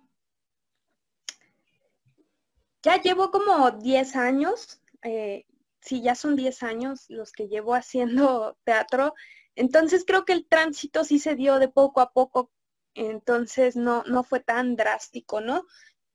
ya 2.83 3.01
llevo 3.01 3.31
como 3.31 3.71
10 3.71 4.15
años, 4.15 4.81
eh, 5.03 5.45
sí, 5.79 6.01
ya 6.01 6.15
son 6.15 6.35
10 6.35 6.63
años 6.63 7.05
los 7.09 7.31
que 7.31 7.47
llevo 7.47 7.73
haciendo 7.75 8.57
teatro. 8.63 9.13
Entonces 9.55 10.03
creo 10.05 10.25
que 10.25 10.33
el 10.33 10.47
tránsito 10.47 11.03
sí 11.03 11.19
se 11.19 11.35
dio 11.35 11.59
de 11.59 11.69
poco 11.69 12.01
a 12.01 12.11
poco, 12.11 12.51
entonces 12.95 13.75
no, 13.75 14.03
no 14.03 14.23
fue 14.23 14.39
tan 14.39 14.75
drástico, 14.75 15.41
¿no? 15.41 15.65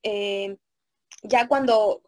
Eh, 0.03 0.57
ya 1.23 1.47
cuando 1.47 2.01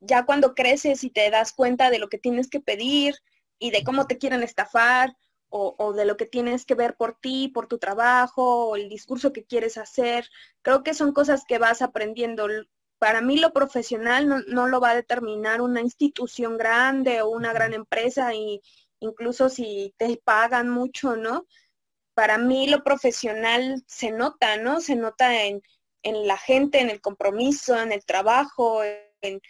ya 0.00 0.24
cuando 0.26 0.54
creces 0.54 1.04
y 1.04 1.10
te 1.10 1.30
das 1.30 1.52
cuenta 1.52 1.90
de 1.90 1.98
lo 1.98 2.08
que 2.08 2.18
tienes 2.18 2.48
que 2.48 2.60
pedir 2.60 3.14
y 3.58 3.70
de 3.70 3.84
cómo 3.84 4.06
te 4.06 4.18
quieren 4.18 4.42
estafar 4.42 5.16
o, 5.48 5.74
o, 5.78 5.92
de 5.92 6.04
lo 6.04 6.16
que 6.16 6.26
tienes 6.26 6.64
que 6.64 6.74
ver 6.74 6.96
por 6.96 7.18
ti, 7.20 7.48
por 7.48 7.68
tu 7.68 7.78
trabajo, 7.78 8.70
o 8.70 8.76
el 8.76 8.88
discurso 8.88 9.32
que 9.32 9.44
quieres 9.44 9.76
hacer, 9.78 10.28
creo 10.62 10.82
que 10.82 10.94
son 10.94 11.12
cosas 11.12 11.44
que 11.46 11.58
vas 11.58 11.82
aprendiendo. 11.82 12.48
Para 12.98 13.20
mí 13.20 13.38
lo 13.38 13.52
profesional 13.52 14.28
no, 14.28 14.40
no 14.48 14.66
lo 14.66 14.80
va 14.80 14.90
a 14.90 14.94
determinar 14.96 15.60
una 15.60 15.82
institución 15.82 16.56
grande 16.56 17.22
o 17.22 17.28
una 17.28 17.52
gran 17.52 17.74
empresa 17.74 18.34
y, 18.34 18.62
incluso 19.02 19.48
si 19.48 19.94
te 19.98 20.16
pagan 20.24 20.68
mucho, 20.70 21.16
¿no? 21.16 21.46
Para 22.14 22.38
mí 22.38 22.68
lo 22.68 22.82
profesional 22.84 23.82
se 23.86 24.10
nota, 24.10 24.56
¿no? 24.56 24.80
Se 24.80 24.96
nota 24.96 25.44
en, 25.44 25.62
la 26.02 26.36
gente, 26.36 26.80
en 26.80 26.90
el 26.90 27.00
compromiso, 27.00 27.80
en 27.80 27.92
el 27.92 28.04
trabajo, 28.04 28.82
en, 28.84 29.40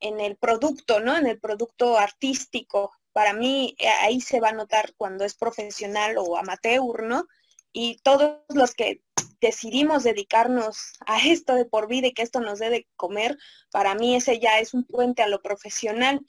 el 0.00 0.36
producto, 0.36 1.00
¿no? 1.00 1.16
En 1.16 1.26
el 1.26 1.40
producto 1.40 1.98
artístico. 1.98 2.92
Para 3.12 3.32
mí 3.32 3.74
eh, 3.78 3.88
ahí 3.88 4.20
se 4.20 4.40
va 4.40 4.50
a 4.50 4.52
notar 4.52 4.94
cuando 4.96 5.24
es 5.24 5.34
profesional 5.34 6.16
o 6.18 6.36
amateur, 6.36 7.02
¿no? 7.02 7.26
Y 7.72 7.98
todos 8.02 8.40
los 8.48 8.74
que 8.74 9.02
decidimos 9.40 10.04
dedicarnos 10.04 10.94
a 11.06 11.18
esto 11.26 11.54
de 11.54 11.64
por 11.64 11.88
vida 11.88 12.08
y 12.08 12.12
que 12.12 12.22
esto 12.22 12.40
nos 12.40 12.58
dé 12.58 12.70
de 12.70 12.86
comer, 12.96 13.36
para 13.70 13.94
mí 13.94 14.16
ese 14.16 14.38
ya 14.38 14.58
es 14.58 14.74
un 14.74 14.84
puente 14.84 15.22
a 15.22 15.28
lo 15.28 15.42
profesional. 15.42 16.20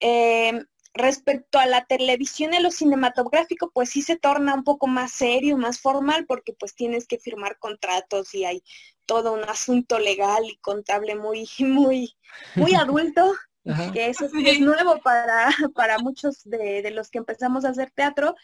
Eh, 0.00 0.52
respecto 0.98 1.58
a 1.58 1.66
la 1.66 1.84
televisión 1.86 2.52
y 2.52 2.60
lo 2.60 2.70
cinematográfico, 2.70 3.70
pues 3.72 3.90
sí 3.90 4.02
se 4.02 4.16
torna 4.16 4.54
un 4.54 4.64
poco 4.64 4.86
más 4.86 5.12
serio, 5.12 5.56
más 5.56 5.80
formal, 5.80 6.26
porque 6.26 6.52
pues 6.52 6.74
tienes 6.74 7.06
que 7.06 7.18
firmar 7.18 7.58
contratos 7.58 8.34
y 8.34 8.44
hay 8.44 8.62
todo 9.06 9.32
un 9.32 9.44
asunto 9.44 9.98
legal 9.98 10.44
y 10.44 10.58
contable 10.58 11.14
muy, 11.14 11.48
muy, 11.60 12.14
muy 12.54 12.74
adulto, 12.74 13.32
que 13.94 14.08
eso 14.08 14.26
es 14.26 14.60
nuevo 14.60 15.00
para, 15.00 15.48
para 15.74 15.98
muchos 15.98 16.42
de, 16.44 16.90
los 16.90 17.10
que 17.10 17.18
empezamos 17.18 17.64
a 17.64 17.70
hacer 17.70 17.90
teatro. 17.90 18.34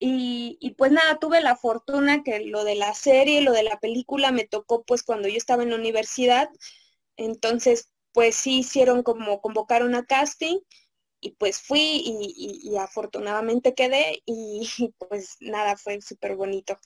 Y, 0.00 0.58
y, 0.60 0.74
pues 0.74 0.92
nada, 0.92 1.18
tuve 1.18 1.40
la 1.40 1.56
fortuna 1.56 2.22
que 2.22 2.40
lo 2.40 2.62
de 2.62 2.76
la 2.76 2.94
serie, 2.94 3.40
lo 3.40 3.52
de 3.52 3.64
la 3.64 3.80
película 3.80 4.30
me 4.30 4.44
tocó 4.44 4.84
pues 4.84 5.02
cuando 5.02 5.26
yo 5.26 5.36
estaba 5.36 5.64
en 5.64 5.70
la 5.70 5.76
universidad. 5.76 6.48
Entonces, 7.16 7.90
pues 8.12 8.36
sí 8.36 8.60
hicieron 8.60 9.02
como 9.02 9.40
convocar 9.40 9.82
una 9.82 10.04
casting 10.04 10.58
y 11.20 11.32
pues 11.32 11.60
fui 11.60 12.02
y, 12.04 12.76
afortunadamente 12.76 13.74
quedé 13.74 14.22
y 14.24 14.68
pues 14.98 15.36
nada, 15.40 15.76
fue 15.76 16.00
súper 16.00 16.36
bonito. 16.36 16.78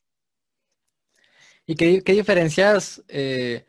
¿Y 1.67 1.77
qué, 1.77 2.13
diferencias 2.13 3.03
eh, 3.09 3.67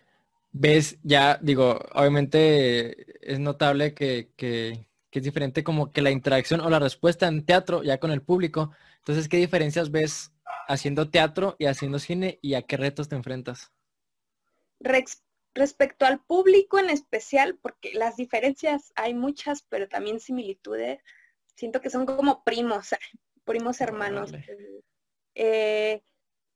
ves 0.51 0.97
ya? 1.03 1.37
Digo, 1.41 1.79
obviamente 1.93 3.31
es 3.31 3.39
notable 3.39 3.93
que, 3.93 4.31
que, 4.35 4.87
es 5.11 5.23
diferente 5.23 5.63
como 5.63 5.91
que 5.91 6.01
la 6.01 6.09
interacción 6.09 6.59
o 6.61 6.69
la 6.71 6.79
respuesta 6.79 7.27
en 7.27 7.45
teatro 7.45 7.83
ya 7.83 7.99
con 7.99 8.11
el 8.11 8.23
público. 8.23 8.71
Entonces, 8.97 9.29
¿qué 9.29 9.37
diferencias 9.37 9.91
ves 9.91 10.31
haciendo 10.67 11.09
teatro 11.11 11.55
y 11.59 11.65
haciendo 11.65 11.99
cine 11.99 12.39
y 12.41 12.55
a 12.55 12.63
qué 12.63 12.77
retos 12.77 13.09
te 13.09 13.15
enfrentas? 13.15 13.71
Respecto 15.55 16.05
al 16.05 16.19
público 16.19 16.79
en 16.79 16.89
especial, 16.89 17.59
porque 17.61 17.93
las 17.93 18.15
diferencias 18.15 18.91
hay 18.95 19.13
muchas, 19.13 19.63
pero 19.69 19.87
también 19.87 20.19
similitudes, 20.19 20.99
siento 21.55 21.79
que 21.81 21.89
son 21.89 22.05
como 22.05 22.43
primos, 22.43 22.89
primos 23.45 23.81
hermanos. 23.81 24.31
Eh, 25.35 26.01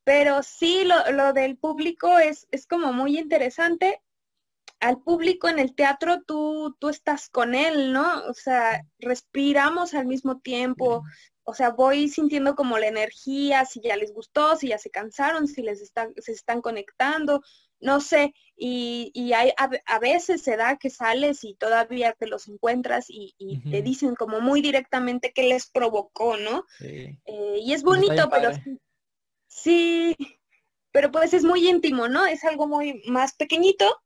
pero 0.03 0.41
sí, 0.41 0.85
lo, 0.85 1.33
del 1.33 1.57
público 1.57 2.17
es, 2.17 2.47
es, 2.51 2.65
como 2.65 2.93
muy 2.93 3.19
interesante. 3.19 4.01
Al 4.79 5.01
público 5.01 5.49
en 5.49 5.59
el 5.59 5.75
teatro 5.75 6.21
tú, 6.21 6.75
tú 6.79 6.89
estás 6.89 7.29
con 7.29 7.55
él, 7.55 7.91
¿no? 7.91 8.23
O 8.25 8.33
sea, 8.33 8.85
respiramos 8.99 9.93
al 9.93 10.05
mismo 10.05 10.39
tiempo. 10.39 11.03
O 11.43 11.53
sea, 11.53 11.71
voy 11.71 12.09
sintiendo 12.09 12.55
como 12.55 12.77
la 12.77 12.87
energía, 12.87 13.65
si 13.65 13.81
ya 13.81 13.95
les 13.95 14.13
gustó, 14.13 14.55
si 14.55 14.69
ya 14.69 14.77
se 14.77 14.91
cansaron, 14.91 15.47
si 15.47 15.61
les 15.61 15.81
están, 15.81 16.13
se 16.17 16.31
están 16.31 16.61
conectando 16.61 17.41
no 17.79 18.01
sé, 18.01 18.33
y, 18.55 19.11
y 19.13 19.33
hay, 19.33 19.51
a, 19.57 19.99
veces 19.99 20.41
se 20.41 20.57
da 20.57 20.77
que 20.77 20.89
sales 20.89 21.43
y 21.43 21.53
todavía 21.53 22.13
te 22.13 22.25
los 22.25 22.47
encuentras 22.47 23.05
y, 23.07 23.35
te 23.69 23.83
dicen 23.83 24.15
como 24.15 24.41
muy 24.41 24.61
directamente 24.61 25.31
qué 25.31 25.43
les 25.43 25.69
provocó, 25.69 26.37
¿no? 26.37 26.65
Eh, 26.81 27.15
y 27.61 27.73
es 27.73 27.83
bonito, 27.83 28.29
pero 28.31 28.51
sí, 29.47 30.17
pero 30.91 31.11
pues 31.11 31.33
es 31.35 31.43
muy 31.43 31.69
íntimo, 31.69 32.07
¿no? 32.07 32.25
Es 32.25 32.43
algo 32.43 32.67
muy 32.67 33.03
más 33.05 33.35
pequeñito 33.35 34.01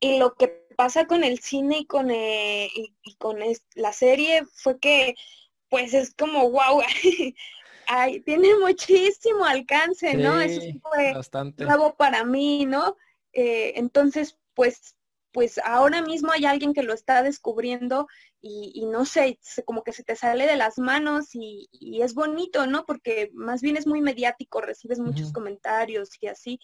y 0.00 0.18
lo 0.18 0.34
que 0.34 0.66
pasa 0.76 1.06
con 1.06 1.22
el 1.22 1.38
cine 1.38 1.78
y 1.78 1.86
con, 1.86 2.10
eh, 2.10 2.68
y, 2.74 3.14
con 3.16 3.38
la 3.74 3.92
serie 3.92 4.44
fue 4.52 4.80
que 4.80 5.14
pues 5.68 5.94
es 5.94 6.14
como 6.14 6.50
wow, 6.50 6.82
Ay, 7.86 8.20
tiene 8.20 8.56
muchísimo 8.56 9.44
alcance, 9.44 10.14
¿no? 10.14 10.40
Eso 10.40 10.60
fue 10.82 11.12
bastante. 11.14 11.64
nuevo 11.64 11.96
para 11.96 12.24
mí, 12.24 12.66
¿no? 12.66 12.96
Eh, 13.32 13.74
entonces, 13.76 14.38
pues, 14.54 14.94
pues 15.32 15.58
ahora 15.58 16.02
mismo 16.02 16.32
hay 16.32 16.46
alguien 16.46 16.72
que 16.72 16.82
lo 16.82 16.94
está 16.94 17.22
descubriendo 17.22 18.06
y, 18.40 18.86
no 18.86 19.04
sé, 19.04 19.40
como 19.64 19.82
que 19.82 19.92
se 19.92 20.04
te 20.04 20.14
sale 20.14 20.46
de 20.46 20.56
las 20.56 20.78
manos 20.78 21.30
y, 21.32 21.68
es 22.00 22.14
bonito, 22.14 22.66
¿no? 22.66 22.86
Porque 22.86 23.30
más 23.34 23.60
bien 23.60 23.76
es 23.76 23.86
muy 23.86 24.00
mediático, 24.00 24.60
recibes 24.60 25.00
muchos 25.00 25.32
comentarios 25.32 26.10
y 26.20 26.28
así, 26.28 26.60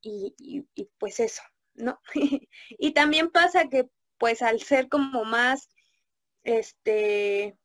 y, 0.00 0.34
y 0.74 0.88
pues 0.98 1.20
eso, 1.20 1.42
¿no? 1.74 2.00
y 2.70 2.92
también 2.92 3.30
pasa 3.30 3.68
que 3.68 3.88
pues 4.18 4.42
al 4.42 4.60
ser 4.60 4.88
como 4.88 5.24
más, 5.24 5.68
este, 6.42 7.56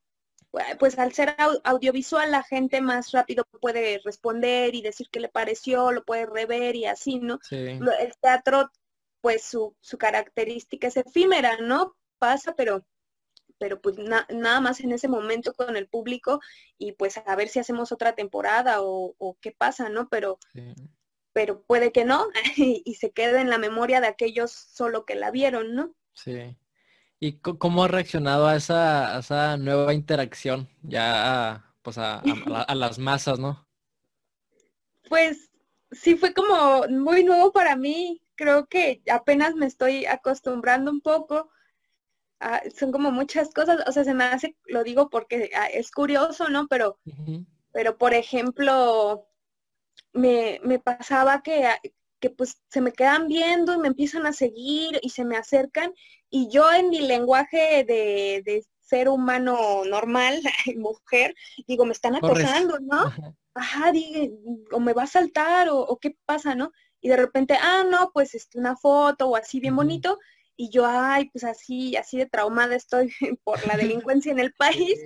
pues 0.80 1.00
al 1.00 1.14
ser 1.14 1.36
audiovisual 1.64 2.30
la 2.30 2.44
gente 2.44 2.82
más 2.82 3.12
rápido 3.12 3.46
puede 3.60 4.02
responder 4.04 4.76
y 4.76 4.82
decir 4.82 5.08
qué 5.12 5.20
le 5.20 5.30
pareció, 5.30 5.92
lo 5.92 6.04
puede 6.04 6.26
rever 6.26 6.76
y 6.76 6.86
así, 6.86 7.20
¿no? 7.20 7.40
El 7.50 8.14
teatro, 8.22 8.70
pues 9.22 9.44
su, 9.44 9.76
su 9.80 9.98
característica 9.98 10.88
es 10.88 10.98
efímera, 10.98 11.58
¿no? 11.58 11.96
Pasa, 12.20 12.54
pero 12.56 12.86
pero 13.58 13.80
pues 13.80 13.96
nada 13.98 14.60
más 14.60 14.80
en 14.80 14.92
ese 14.92 15.08
momento 15.08 15.54
con 15.54 15.78
el 15.78 15.88
público 15.88 16.42
y 16.80 16.94
pues 16.94 17.22
a 17.24 17.36
ver 17.36 17.48
si 17.48 17.60
hacemos 17.60 17.92
otra 17.92 18.16
temporada 18.16 18.82
o, 18.82 19.14
o 19.20 19.38
qué 19.40 19.52
pasa, 19.52 19.88
¿no? 19.88 20.10
Pero, 20.10 20.40
pero 21.32 21.62
puede 21.62 21.92
que 21.92 22.04
no 22.04 22.28
y 22.58 22.96
se 22.96 23.12
quede 23.12 23.40
en 23.40 23.52
la 23.52 23.60
memoria 23.60 24.02
de 24.02 24.08
aquellos 24.08 24.52
solo 24.52 25.06
que 25.06 25.14
la 25.14 25.30
vieron, 25.30 25.76
¿no? 25.76 25.94
Sí. 26.14 26.58
¿Y 27.24 27.34
cómo 27.34 27.84
ha 27.84 27.88
reaccionado 27.88 28.48
a 28.48 28.56
esa, 28.56 29.56
nueva 29.58 29.94
interacción 29.94 30.68
ya 30.82 31.72
pues 31.84 32.00
a, 32.00 32.24
las 32.74 32.98
masas, 32.98 33.38
no? 33.38 33.68
Pues 35.08 35.52
sí 35.92 36.16
fue 36.16 36.34
como 36.34 36.88
muy 36.90 37.24
nuevo 37.24 37.52
para 37.52 37.76
mí. 37.76 38.24
Creo 38.34 38.66
que 38.66 39.04
apenas 39.12 39.54
me 39.54 39.68
estoy 39.68 40.08
acostumbrando 40.08 40.90
un 40.90 41.00
poco. 41.02 41.52
son 42.76 42.92
como 42.92 43.12
muchas 43.12 43.54
cosas, 43.54 43.88
o 43.88 43.92
sea, 43.92 44.04
se 44.04 44.16
me 44.16 44.24
hace, 44.24 44.58
lo 44.66 44.84
digo 44.84 45.12
porque 45.12 45.52
ah, 45.56 45.68
es 45.68 45.92
curioso, 45.92 46.50
¿no? 46.50 46.68
Pero, 46.68 46.98
pero 47.72 48.00
por 48.00 48.16
ejemplo, 48.16 49.28
me, 50.12 50.60
me 50.64 50.80
pasaba 50.80 51.44
que, 51.44 51.70
que 52.20 52.32
pues 52.32 52.64
se 52.68 52.82
me 52.82 52.94
quedan 52.94 53.28
viendo 53.28 53.76
y 53.76 53.78
me 53.78 53.90
empiezan 53.90 54.26
a 54.26 54.34
seguir 54.34 55.00
y 55.04 55.12
se 55.12 55.24
me 55.24 55.38
acercan 55.38 55.94
y 56.32 56.48
yo 56.50 56.72
en 56.72 56.90
mi 56.90 57.02
lenguaje 57.02 57.84
de, 57.84 58.42
de 58.46 58.66
ser 58.80 59.10
humano 59.10 59.84
normal, 59.86 60.42
mujer, 60.78 61.36
digo, 61.68 61.86
me 61.86 61.92
están 61.92 62.16
acosando, 62.16 62.80
¿no? 62.80 63.14
Ajá, 63.54 63.92
digo, 63.92 64.38
o 64.72 64.80
me 64.80 64.94
va 64.94 65.04
a 65.04 65.08
saltar 65.08 65.70
o, 65.70 65.80
o, 65.80 66.00
qué 66.00 66.16
pasa, 66.26 66.56
¿no? 66.56 66.72
Y 67.02 67.10
de 67.10 67.18
repente, 67.18 67.58
ah, 67.62 67.84
no, 67.84 68.12
pues 68.14 68.34
este, 68.34 68.58
una 68.58 68.78
foto 68.78 69.28
o 69.28 69.36
así 69.36 69.60
bien 69.60 69.76
bonito. 69.76 70.20
Y 70.56 70.70
yo, 70.70 70.86
ay, 70.86 71.30
pues 71.32 71.44
así, 71.44 71.98
así 71.98 72.18
de 72.18 72.28
traumada 72.28 72.76
estoy 72.76 73.12
por 73.44 73.66
la 73.68 73.76
delincuencia 73.76 74.32
en 74.32 74.40
el 74.40 74.54
país. 74.58 75.00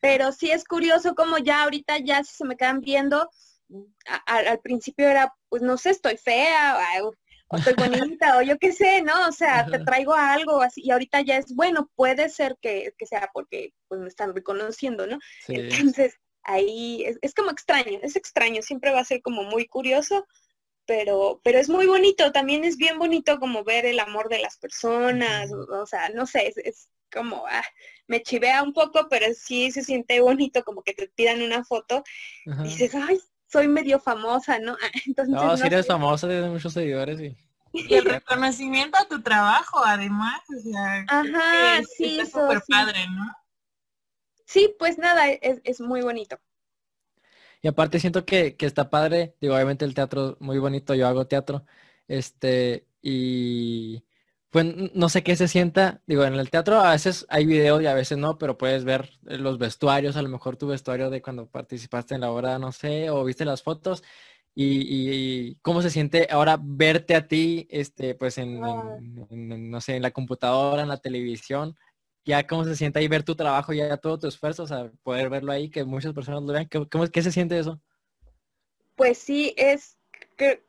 Pero 0.00 0.32
sí 0.32 0.50
es 0.50 0.64
curioso 0.64 1.14
como 1.14 1.38
ya 1.38 1.62
ahorita 1.62 1.98
ya 1.98 2.24
se 2.24 2.44
me 2.44 2.56
quedan 2.56 2.80
viendo, 2.80 3.30
al 4.26 4.60
principio 4.60 5.08
era, 5.08 5.32
pues 5.48 5.62
no 5.62 5.78
sé, 5.78 5.90
estoy 5.90 6.18
fea, 6.18 6.76
o, 7.48 7.56
estoy 7.56 7.74
bonita, 7.74 8.38
o 8.38 8.42
yo 8.42 8.58
qué 8.58 8.72
sé, 8.72 9.02
¿no? 9.02 9.28
O 9.28 9.32
sea, 9.32 9.66
te 9.66 9.78
traigo 9.80 10.14
algo 10.14 10.62
así, 10.62 10.82
y 10.84 10.90
ahorita 10.90 11.20
ya 11.20 11.36
es, 11.38 11.54
bueno, 11.54 11.90
puede 11.94 12.28
ser 12.28 12.56
que, 12.60 12.92
sea 13.08 13.30
porque 13.32 13.72
pues 13.88 14.00
me 14.00 14.08
están 14.08 14.34
reconociendo, 14.34 15.06
¿no? 15.06 15.18
Entonces, 15.48 16.18
ahí 16.42 17.04
es, 17.04 17.18
es, 17.22 17.34
como 17.34 17.50
extraño, 17.50 17.98
es 18.02 18.16
extraño, 18.16 18.62
siempre 18.62 18.92
va 18.92 19.00
a 19.00 19.04
ser 19.04 19.22
como 19.22 19.44
muy 19.44 19.66
curioso, 19.66 20.26
pero, 20.86 21.40
pero 21.42 21.58
es 21.58 21.68
muy 21.68 21.86
bonito, 21.86 22.32
también 22.32 22.64
es 22.64 22.76
bien 22.76 22.98
bonito 22.98 23.38
como 23.38 23.64
ver 23.64 23.86
el 23.86 24.00
amor 24.00 24.28
de 24.28 24.40
las 24.40 24.58
personas, 24.58 25.50
o, 25.52 25.86
sea, 25.86 26.08
no 26.10 26.26
sé, 26.26 26.52
es, 26.56 26.88
como, 27.12 27.46
ah, 27.46 27.64
me 28.08 28.22
chivea 28.22 28.62
un 28.62 28.72
poco, 28.72 29.06
pero 29.08 29.26
sí 29.34 29.70
se 29.70 29.82
siente 29.82 30.20
bonito 30.20 30.64
como 30.64 30.82
que 30.82 30.94
te 30.94 31.08
tiran 31.08 31.42
una 31.42 31.64
foto 31.64 32.02
y 32.44 32.64
dices, 32.64 32.92
ay, 32.94 33.20
soy 33.54 33.68
medio 33.68 34.00
famosa, 34.00 34.58
¿no? 34.58 34.76
Entonces, 35.06 35.32
no, 35.32 35.56
si 35.56 35.66
eres 35.66 35.86
famosa, 35.86 36.26
tienes 36.26 36.50
muchos 36.50 36.72
seguidores 36.72 37.20
y... 37.20 37.36
Y 37.76 37.94
el 37.94 38.04
reconocimiento 38.04 38.96
a 38.96 39.08
tu 39.08 39.20
trabajo, 39.20 39.82
además, 39.84 40.40
o 40.56 40.60
sea, 40.60 41.04
Ajá, 41.08 41.82
sí, 41.96 42.20
es 42.20 42.30
súper 42.30 42.62
padre, 42.68 43.08
¿no? 43.08 43.32
Sí, 44.46 44.72
pues 44.78 44.96
nada, 44.96 45.28
es, 45.28 45.60
es 45.64 45.80
muy 45.80 46.00
bonito. 46.02 46.38
Y 47.62 47.66
aparte 47.66 47.98
siento 47.98 48.24
que, 48.24 48.54
que, 48.56 48.66
está 48.66 48.90
padre, 48.90 49.34
digo, 49.40 49.56
obviamente 49.56 49.84
el 49.84 49.94
teatro 49.94 50.36
muy 50.38 50.58
bonito, 50.58 50.94
yo 50.94 51.08
hago 51.08 51.26
teatro, 51.26 51.66
este, 52.06 52.86
y 53.02 54.04
pues 54.54 54.66
no 54.94 55.08
sé 55.08 55.24
qué 55.24 55.34
se 55.34 55.48
sienta, 55.48 56.00
digo, 56.06 56.22
en 56.24 56.34
el 56.34 56.48
teatro 56.48 56.78
a 56.78 56.92
veces 56.92 57.26
hay 57.28 57.44
videos 57.44 57.82
y 57.82 57.86
a 57.86 57.94
veces 57.94 58.18
no, 58.18 58.38
pero 58.38 58.56
puedes 58.56 58.84
ver 58.84 59.10
los 59.22 59.58
vestuarios, 59.58 60.16
a 60.16 60.22
lo 60.22 60.28
mejor 60.28 60.56
tu 60.56 60.68
vestuario 60.68 61.10
de 61.10 61.20
cuando 61.20 61.48
participaste 61.48 62.14
en 62.14 62.20
la 62.20 62.30
obra, 62.30 62.56
no 62.60 62.70
sé, 62.70 63.10
o 63.10 63.24
viste 63.24 63.44
las 63.44 63.64
fotos, 63.64 64.04
y, 64.54 65.48
y 65.48 65.56
cómo 65.56 65.82
se 65.82 65.90
siente 65.90 66.28
ahora 66.30 66.56
verte 66.62 67.16
a 67.16 67.26
ti, 67.26 67.66
este, 67.68 68.14
pues 68.14 68.38
en, 68.38 68.62
en, 69.30 69.70
no 69.72 69.80
sé, 69.80 69.96
en 69.96 70.02
la 70.02 70.12
computadora, 70.12 70.82
en 70.82 70.88
la 70.88 70.98
televisión, 70.98 71.76
ya 72.24 72.46
cómo 72.46 72.64
se 72.64 72.76
siente 72.76 73.00
ahí 73.00 73.08
ver 73.08 73.24
tu 73.24 73.34
trabajo, 73.34 73.72
ya 73.72 73.96
todo 73.96 74.20
tu 74.20 74.28
esfuerzo, 74.28 74.62
o 74.62 74.68
sea, 74.68 74.88
poder 75.02 75.30
verlo 75.30 75.50
ahí, 75.50 75.68
que 75.68 75.82
muchas 75.82 76.12
personas 76.12 76.44
lo 76.44 76.52
vean. 76.52 76.68
¿Cómo, 76.92 77.08
¿Qué 77.08 77.22
se 77.22 77.32
siente 77.32 77.58
eso? 77.58 77.80
Pues 78.94 79.18
sí, 79.18 79.52
es, 79.56 79.98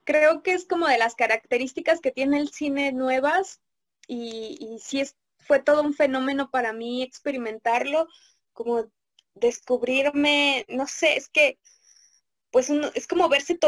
creo 0.03 0.41
que 0.41 0.53
es 0.53 0.65
como 0.65 0.87
de 0.87 0.97
las 0.97 1.13
características 1.13 2.01
que 2.01 2.09
tiene 2.09 2.39
el 2.39 2.49
cine 2.49 2.91
nuevas 2.91 3.61
y, 4.07 4.57
y 4.59 4.79
sí 4.79 4.99
es, 5.01 5.15
fue 5.39 5.59
todo 5.59 5.81
un 5.81 5.93
fenómeno 5.93 6.49
para 6.51 6.73
mí 6.73 7.03
experimentarlo, 7.03 8.07
como 8.53 8.89
descubrirme, 9.35 10.65
no 10.69 10.87
sé, 10.87 11.17
es 11.17 11.29
que 11.29 11.59
pues 12.51 12.69
es 12.69 13.05
como 13.05 13.27
verse 13.27 13.59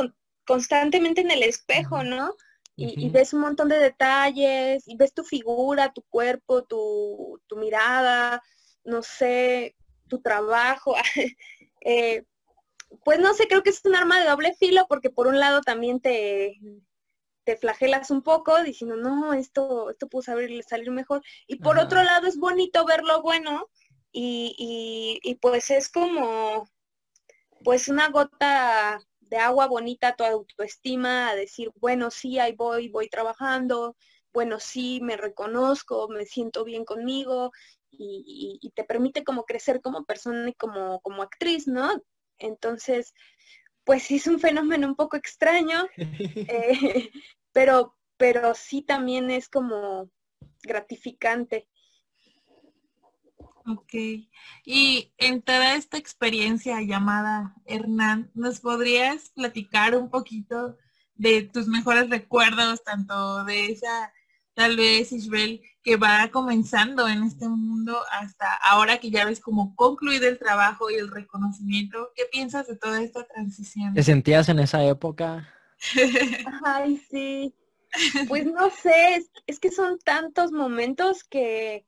constantemente 0.45 1.21
en 1.21 1.31
el 1.31 1.43
espejo, 1.43 2.03
¿no? 2.03 2.35
y, 2.77 3.09
ves 3.09 3.33
un 3.33 3.41
montón 3.41 3.69
de 3.69 3.79
detalles, 3.79 4.87
y 4.87 4.95
ves 4.95 5.11
tu 5.13 5.23
figura, 5.23 5.91
tu 5.91 6.03
cuerpo, 6.03 6.63
tu, 6.63 7.39
mirada, 7.55 8.41
no 8.83 9.01
sé, 9.01 9.75
tu 10.07 10.21
trabajo. 10.21 10.95
Eh, 11.89 12.25
pues 13.05 13.19
no 13.19 13.33
sé, 13.33 13.47
creo 13.47 13.63
que 13.63 13.69
es 13.69 13.79
un 13.85 13.95
arma 13.95 14.19
de 14.19 14.27
doble 14.27 14.53
filo 14.55 14.87
porque 14.89 15.09
por 15.09 15.27
un 15.27 15.39
lado 15.39 15.61
también 15.61 16.01
te, 16.01 16.59
te 17.47 17.55
flagelas 17.55 18.11
un 18.11 18.23
poco 18.23 18.61
diciendo, 18.61 18.97
no, 18.97 19.31
esto, 19.33 19.89
esto 19.89 20.09
pudo 20.09 20.23
salir, 20.23 20.61
salir 20.65 20.91
mejor. 20.91 21.23
Y 21.47 21.55
por 21.55 21.79
otro 21.79 22.03
lado 22.03 22.27
es 22.27 22.37
bonito 22.37 22.85
ver 22.85 23.05
lo 23.05 23.21
bueno 23.21 23.69
y, 24.11 24.53
y, 25.23 25.29
y 25.31 25.35
pues 25.35 25.71
es 25.71 25.87
como, 25.87 26.69
pues 27.63 27.87
una 27.87 28.09
gota 28.09 28.99
de 29.21 29.37
agua 29.37 29.67
bonita 29.67 30.13
tu 30.17 30.25
autoestima, 30.25 31.29
a 31.29 31.35
decir, 31.35 31.71
bueno, 31.75 32.11
sí, 32.11 32.37
ahí 32.37 32.53
voy, 32.53 32.89
voy 32.89 33.07
trabajando, 33.07 33.95
bueno, 34.33 34.59
sí, 34.59 34.99
me 35.01 35.15
reconozco, 35.15 36.09
me 36.09 36.25
siento 36.25 36.65
bien 36.65 36.83
conmigo 36.83 37.53
y, 37.91 38.59
te 38.75 38.83
permite 38.83 39.23
como 39.23 39.45
crecer 39.45 39.79
como 39.81 40.03
persona 40.03 40.49
y 40.49 40.53
como, 40.53 40.99
como 40.99 41.23
actriz, 41.23 41.65
¿no? 41.65 42.03
Entonces, 42.39 43.13
pues 43.87 44.03
sí 44.03 44.17
es 44.17 44.27
un 44.27 44.37
fenómeno 44.37 44.85
un 44.85 44.97
poco 44.97 45.15
extraño, 45.15 45.87
eh, 45.97 47.09
pero, 47.57 47.97
pero 48.17 48.53
sí 48.53 48.83
también 48.83 49.31
es 49.31 49.49
como 49.49 50.11
gratificante. 50.61 51.67
Ok. 53.65 53.93
Y 54.63 55.11
en 55.17 55.41
toda 55.41 55.73
esta 55.73 55.97
experiencia 55.97 56.79
llamada 56.83 57.55
Hernán, 57.65 58.29
¿nos 58.35 58.59
podrías 58.59 59.29
platicar 59.29 59.95
un 59.95 60.11
poquito 60.11 60.77
de 61.15 61.49
tus 61.51 61.65
mejores 61.67 62.11
recuerdos, 62.11 62.83
tanto 62.83 63.43
de 63.45 63.71
esa, 63.71 64.13
tal 64.53 64.77
vez, 64.77 65.11
Isabel, 65.11 65.63
que 65.81 65.95
va 65.95 66.29
comenzando 66.29 67.07
en 67.07 67.23
este 67.23 67.49
mundo 67.49 67.97
hasta 68.11 68.53
ahora 68.53 68.99
que 68.99 69.09
ya 69.09 69.25
ves 69.25 69.39
como 69.39 69.75
concluido 69.75 70.27
el 70.27 70.37
trabajo 70.37 70.91
y 70.91 70.93
el 70.93 71.09
reconocimiento? 71.09 72.11
¿Qué 72.15 72.25
piensas 72.31 72.67
de 72.67 72.75
toda 72.75 73.01
esta 73.01 73.25
transición? 73.25 73.95
¿Te 73.95 74.03
sentías 74.03 74.47
en 74.47 74.59
esa 74.59 74.83
época? 74.83 75.56
Ay, 76.65 77.01
sí. 77.09 77.53
Pues 78.27 78.45
no 78.45 78.69
sé, 78.69 79.25
es 79.47 79.59
que 79.59 79.71
son 79.71 79.97
tantos 79.99 80.51
momentos 80.51 81.23
que 81.23 81.85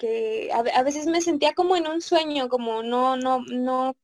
que 0.00 0.50
a, 0.52 0.82
veces 0.82 1.06
me 1.06 1.20
sentía 1.20 1.52
como 1.52 1.76
en 1.76 1.86
un 1.86 2.00
sueño, 2.00 2.48
como 2.48 2.82
no, 2.82 3.18
no, 3.18 3.44
no, 3.50 3.94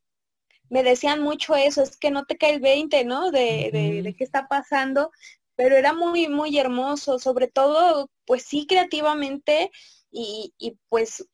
me 0.68 0.82
decían 0.82 1.22
mucho 1.22 1.56
eso, 1.56 1.82
es 1.82 1.96
que 1.96 2.10
no 2.10 2.26
te 2.26 2.36
cae 2.36 2.54
el 2.54 2.60
20, 2.60 3.04
¿no? 3.06 3.30
De, 3.30 3.70
de, 3.72 4.14
qué 4.14 4.22
está 4.22 4.46
pasando, 4.46 5.10
pero 5.56 5.74
era 5.74 5.94
muy, 5.94 6.28
muy 6.28 6.58
hermoso, 6.58 7.18
sobre 7.18 7.48
todo, 7.48 8.10
pues 8.26 8.42
sí, 8.42 8.66
creativamente, 8.66 9.70
y, 10.10 10.52
y 10.58 10.76
pues 10.90 11.26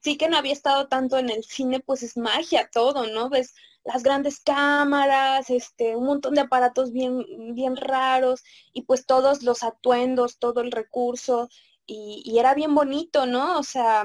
sí 0.00 0.16
que 0.16 0.28
no 0.28 0.36
había 0.36 0.52
estado 0.52 0.86
tanto 0.86 1.18
en 1.18 1.28
el 1.28 1.42
cine, 1.42 1.80
pues 1.80 2.04
es 2.04 2.16
magia 2.16 2.68
todo, 2.72 3.08
¿no? 3.08 3.30
Ves 3.30 3.52
las 3.84 4.02
grandes 4.02 4.40
cámaras, 4.40 5.50
este, 5.50 5.94
un 5.94 6.06
montón 6.06 6.34
de 6.34 6.40
aparatos 6.40 6.92
bien, 6.92 7.24
bien 7.54 7.76
raros, 7.76 8.42
y 8.72 8.82
pues 8.82 9.06
todos 9.06 9.42
los 9.42 9.62
atuendos, 9.62 10.38
todo 10.38 10.62
el 10.62 10.72
recurso, 10.72 11.48
y, 11.86 12.38
era 12.38 12.54
bien 12.54 12.74
bonito, 12.74 13.26
¿no? 13.26 13.58
O 13.58 13.62
sea, 13.62 14.04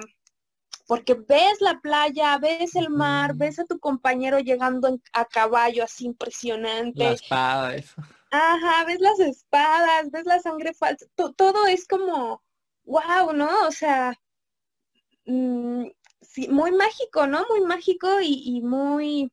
porque 0.86 1.14
ves 1.14 1.62
la 1.62 1.80
playa, 1.80 2.38
ves 2.40 2.76
el 2.76 2.90
mar, 2.90 3.36
ves 3.36 3.60
a 3.60 3.66
tu 3.66 3.80
compañero 3.80 4.40
llegando 4.40 5.00
a 5.14 5.26
caballo 5.26 5.84
así 5.86 6.06
impresionante. 6.06 7.04
Las 7.04 7.22
espadas. 7.22 7.96
Ajá, 8.32 8.84
ves 8.86 9.00
las 9.00 9.20
espadas, 9.20 10.12
ves 10.12 10.26
la 10.26 10.40
sangre 10.40 10.74
falsa, 10.74 11.06
todo 11.16 11.66
es 11.68 11.88
como, 11.88 12.44
wow, 12.84 13.34
¿no? 13.34 13.68
O 13.68 13.72
sea, 13.72 14.20
mm, 15.26 15.86
sí, 16.22 16.48
muy 16.50 16.72
mágico, 16.72 17.28
¿no? 17.28 17.46
Muy 17.50 17.62
mágico 17.62 18.20
y, 18.22 18.44
y, 18.46 18.62
muy, 18.62 19.32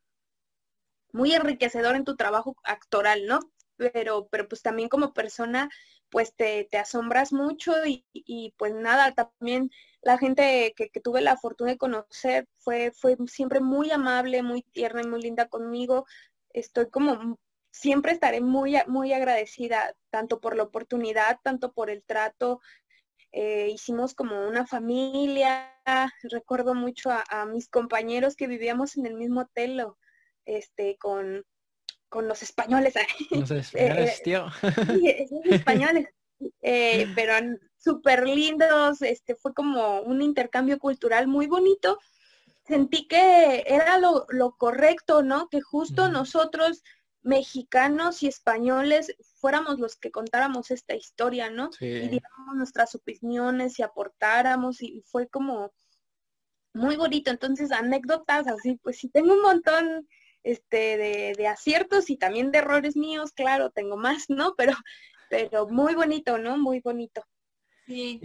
muy 1.17 1.35
enriquecedor 1.35 1.97
en 1.97 2.05
tu 2.05 2.17
trabajo 2.17 2.57
actoral, 2.63 3.27
¿no? 3.27 3.41
Pero, 3.77 4.29
pero 4.31 4.49
pues 4.49 4.63
también 4.63 4.89
como 4.89 5.13
persona 5.13 5.69
pues 6.11 6.35
te, 6.35 6.69
asombras 6.79 7.33
mucho 7.33 7.73
y, 7.85 8.55
pues 8.59 8.75
nada, 8.75 9.13
también 9.13 9.71
la 10.03 10.19
gente 10.19 10.73
que, 10.77 10.89
tuve 11.01 11.21
la 11.21 11.37
fortuna 11.37 11.73
de 11.73 11.79
conocer 11.79 12.47
fue, 12.59 12.93
fue 12.93 13.17
siempre 13.27 13.61
muy 13.61 13.91
amable, 13.91 14.43
muy 14.43 14.63
tierna 14.63 15.03
y 15.03 15.09
muy 15.09 15.21
linda 15.21 15.49
conmigo. 15.49 16.07
Estoy 16.53 16.89
como, 16.91 17.39
siempre 17.71 18.13
estaré 18.13 18.41
muy, 18.41 18.77
muy 18.87 19.13
agradecida, 19.13 19.95
tanto 20.11 20.41
por 20.41 20.57
la 20.57 20.63
oportunidad, 20.65 21.41
tanto 21.43 21.73
por 21.73 21.91
el 21.91 22.03
trato. 22.05 22.61
Eh, 23.33 23.69
hicimos 23.73 24.15
como 24.15 24.47
una 24.47 24.67
familia, 24.67 25.75
recuerdo 26.23 26.75
mucho 26.75 27.11
a, 27.11 27.45
mis 27.47 27.69
compañeros 27.69 28.37
que 28.37 28.47
vivíamos 28.47 28.97
en 28.97 29.07
el 29.07 29.15
mi 29.15 29.29
hotel, 29.39 29.85
este, 30.47 30.97
con, 30.97 31.45
con 32.09 32.27
los 32.27 32.43
españoles. 32.43 32.95
Los 33.31 33.51
españoles, 33.51 34.23
tío. 34.23 34.47
Sí, 34.89 35.29
españoles. 35.51 36.09
Eh, 36.63 37.07
pero 37.15 37.35
súper 37.77 38.27
lindos, 38.27 39.03
este, 39.03 39.37
fue 39.37 39.53
como 39.53 40.01
un 40.01 40.23
intercambio 40.23 40.79
cultural 40.79 41.29
muy 41.29 41.47
bonito 41.47 41.99
sentí 42.67 43.07
que 43.07 43.65
era 43.67 43.99
lo, 43.99 44.27
correcto, 44.57 45.23
¿no? 45.23 45.49
Que 45.49 45.61
justo 45.61 46.09
nosotros, 46.09 46.83
mexicanos 47.23 48.23
y 48.23 48.29
españoles, 48.29 49.15
fuéramos 49.41 49.79
los 49.79 49.97
que 49.97 50.11
contáramos 50.11 50.71
esta 50.71 50.95
historia, 50.95 51.51
¿no? 51.51 51.71
Y 51.81 52.09
diéramos 52.09 52.57
nuestras 52.57 52.95
opiniones 52.95 53.79
y 53.79 53.83
aportáramos 53.83 54.83
y 54.83 55.03
fue 55.07 55.29
como 55.29 55.73
muy 56.75 56.97
bonito. 56.97 57.31
Entonces, 57.31 57.73
anécdotas 57.73 58.47
así, 58.47 58.79
pues 58.83 58.99
sí, 58.99 59.09
tengo 59.09 59.35
un 59.35 59.43
montón 59.43 60.09
este, 60.47 60.97
de, 60.97 61.35
de, 61.37 61.47
aciertos 61.49 62.09
y 62.09 62.17
también 62.17 62.53
de 62.53 62.59
errores 62.59 62.97
míos, 62.97 63.33
claro, 63.33 63.71
tengo 63.71 63.97
más, 63.97 64.27
¿no? 64.29 64.55
Pero, 64.57 64.75
pero 65.29 65.67
muy 65.67 65.95
bonito, 65.95 66.39
¿no? 66.39 66.57
Muy 66.57 66.81
bonito. 66.81 67.25
Sí. 67.85 68.21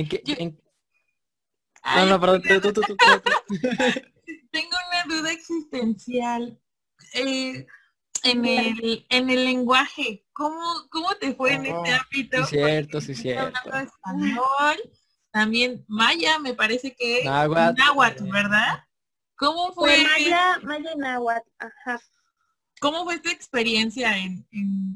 No, 1.83 2.05
no, 2.05 2.19
perdón, 2.19 2.43
tú, 2.43 2.73
tú, 2.73 2.81
tú, 2.81 2.95
Tengo 4.51 4.77
una 4.89 5.15
duda 5.15 5.31
existencial. 5.31 6.59
Eh, 7.15 7.65
en 8.23 8.45
el, 8.45 9.05
en 9.09 9.29
el 9.31 9.45
lenguaje, 9.45 10.23
¿cómo, 10.31 10.61
cómo 10.91 11.15
te 11.15 11.33
fue 11.33 11.53
en 11.53 11.65
este 11.65 11.93
oh, 11.93 12.01
ámbito? 12.03 12.45
Sí, 12.45 12.55
cierto, 12.57 13.01
sí, 13.01 13.15
cierto. 13.15 13.59
español, 13.73 14.77
también 15.31 15.83
maya, 15.87 16.37
me 16.37 16.53
parece 16.53 16.93
que 16.93 17.23
náhuatl, 17.23 18.29
¿verdad? 18.31 18.83
¿Cómo 19.41 19.73
fue? 19.73 20.03
maya, 20.03 20.59
maya 20.61 20.91
y 20.93 20.97
náhuatl, 20.99 21.49
ajá. 21.57 21.99
¿Cómo 22.79 23.05
fue 23.05 23.17
tu 23.17 23.29
experiencia 23.29 24.15
en, 24.15 24.45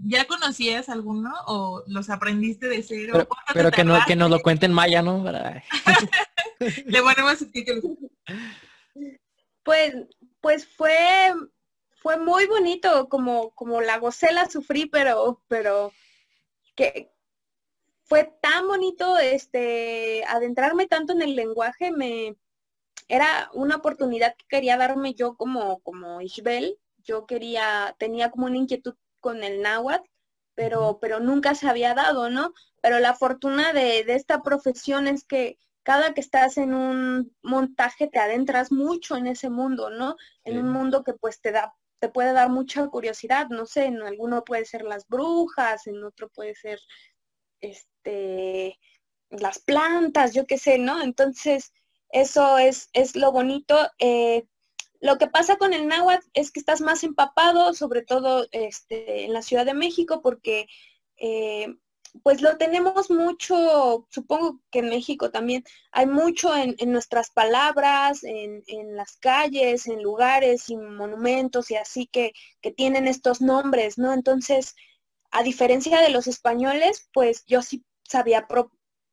ya 0.03 0.25
conocías 0.25 0.87
alguno 0.87 1.33
o 1.47 1.83
los 1.87 2.11
aprendiste 2.11 2.67
de 2.67 2.83
cero? 2.83 3.27
Pero, 3.53 3.71
que 3.71 3.83
no 3.83 3.97
que 4.05 4.15
nos 4.15 4.29
lo 4.29 4.39
cuenten 4.41 4.71
maya, 4.71 5.01
¿no? 5.01 5.23
Le 6.85 7.01
ponemos 7.01 7.39
subtítulos. 7.39 7.83
Pues 9.63 9.95
pues 10.41 10.67
fue 10.67 11.33
fue 12.03 12.17
muy 12.17 12.45
bonito, 12.45 13.09
como 13.09 13.49
como 13.55 13.81
la 13.81 13.97
gocé, 13.97 14.31
la 14.31 14.47
sufrí, 14.47 14.85
pero 14.85 15.41
pero 15.47 15.91
que 16.75 17.11
fue 18.03 18.31
tan 18.43 18.67
bonito 18.67 19.17
este 19.17 20.23
adentrarme 20.27 20.85
tanto 20.85 21.13
en 21.13 21.23
el 21.23 21.35
lenguaje 21.35 21.91
me 21.91 22.35
era 23.07 23.49
una 23.53 23.77
oportunidad 23.77 24.35
que 24.35 24.45
quería 24.47 24.77
darme 24.77 25.13
yo 25.13 25.35
como 25.35 25.79
como 25.79 26.21
Isbel 26.21 26.79
yo 27.05 27.25
quería, 27.25 27.95
tenía 27.99 28.31
como 28.31 28.47
una 28.47 28.57
inquietud 28.57 28.95
con 29.21 29.43
el 29.43 29.61
náhuatl, 29.61 30.09
pero, 30.55 30.99
pero 30.99 31.19
nunca 31.19 31.55
se 31.55 31.67
había 31.69 31.93
dado, 31.93 32.29
¿no? 32.29 32.53
Pero 32.81 32.99
la 32.99 33.13
fortuna 33.15 33.73
de, 33.73 33.99
esta 34.07 34.41
profesión 34.41 35.07
es 35.07 35.23
que 35.23 35.57
cada 35.83 36.13
que 36.13 36.21
estás 36.21 36.57
en 36.57 36.73
un 36.73 37.35
montaje 37.43 38.07
te 38.07 38.19
adentras 38.19 38.71
mucho 38.71 39.15
en 39.15 39.27
ese 39.27 39.49
mundo, 39.49 39.89
¿no? 39.89 40.15
En 40.43 40.57
un 40.57 40.69
mundo 40.69 41.03
que 41.03 41.13
pues 41.13 41.39
te 41.41 41.51
da, 41.51 41.75
te 41.99 42.09
puede 42.09 42.33
dar 42.33 42.49
mucha 42.49 42.87
curiosidad, 42.87 43.49
no 43.49 43.65
sé, 43.65 43.85
en 43.85 44.01
alguno 44.01 44.43
puede 44.43 44.65
ser 44.65 44.83
las 44.83 45.07
brujas, 45.07 45.87
en 45.87 46.03
otro 46.03 46.29
puede 46.29 46.55
ser 46.55 46.79
este 47.61 48.79
las 49.29 49.59
plantas, 49.59 50.33
yo 50.33 50.45
qué 50.47 50.57
sé, 50.57 50.77
¿no? 50.79 51.01
Entonces, 51.01 51.73
eso 52.09 52.57
es, 52.57 52.89
es 52.93 53.15
lo 53.15 53.31
bonito. 53.31 53.77
Eh, 53.99 54.45
lo 55.01 55.17
que 55.17 55.27
pasa 55.27 55.57
con 55.57 55.73
el 55.73 55.87
náhuatl 55.87 56.25
es 56.33 56.51
que 56.51 56.59
estás 56.59 56.81
más 56.81 57.03
empapado, 57.03 57.73
sobre 57.73 58.01
todo 58.01 58.47
este, 58.51 59.25
en 59.25 59.33
la 59.33 59.41
Ciudad 59.41 59.65
de 59.65 59.73
México, 59.73 60.21
porque 60.21 60.67
eh, 61.17 61.75
pues 62.23 62.41
lo 62.41 62.57
tenemos 62.57 63.09
mucho, 63.11 64.07
supongo 64.09 64.61
que 64.71 64.79
en 64.79 64.89
México 64.89 65.31
también, 65.31 65.63
hay 65.91 66.05
mucho 66.05 66.55
en, 66.55 66.75
nuestras 66.91 67.29
palabras, 67.29 68.23
en, 68.23 68.63
las 68.95 69.17
calles, 69.17 69.87
en 69.87 70.01
lugares 70.01 70.69
y 70.69 70.77
monumentos 70.77 71.71
y 71.71 71.75
así 71.75 72.07
que, 72.07 72.33
que 72.61 72.71
tienen 72.71 73.07
estos 73.07 73.41
nombres, 73.41 73.97
¿no? 73.97 74.13
Entonces, 74.13 74.75
a 75.31 75.43
diferencia 75.43 76.01
de 76.01 76.09
los 76.09 76.27
españoles, 76.27 77.09
pues 77.13 77.43
yo 77.45 77.61
sí 77.61 77.83
sabía 78.03 78.47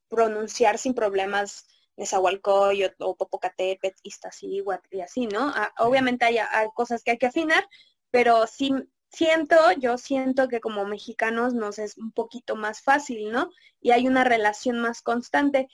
pronunciar 0.08 0.78
sin 0.78 0.94
problemas 0.94 1.66
Nezahualcóyotl 1.96 3.02
o 3.02 3.16
Popocatépetl, 3.16 4.00
Iztaccíhuatl 4.02 4.96
y 4.96 5.00
así, 5.00 5.26
¿no? 5.26 5.52
Ah, 5.54 5.72
obviamente 5.78 6.24
hay, 6.24 6.38
cosas 6.74 7.02
que 7.02 7.12
hay 7.12 7.18
que 7.18 7.26
afinar, 7.26 7.68
pero 8.10 8.46
sí 8.46 8.72
siento, 9.08 9.56
yo 9.78 9.98
siento 9.98 10.48
que 10.48 10.60
como 10.60 10.84
mexicanos 10.86 11.54
nos 11.54 11.78
es 11.78 11.98
un 11.98 12.12
poquito 12.12 12.56
más 12.56 12.82
fácil, 12.82 13.30
¿no? 13.30 13.50
Y 13.80 13.90
hay 13.90 14.08
una 14.08 14.24
relación 14.24 14.80
más 14.80 15.02
constante, 15.02 15.68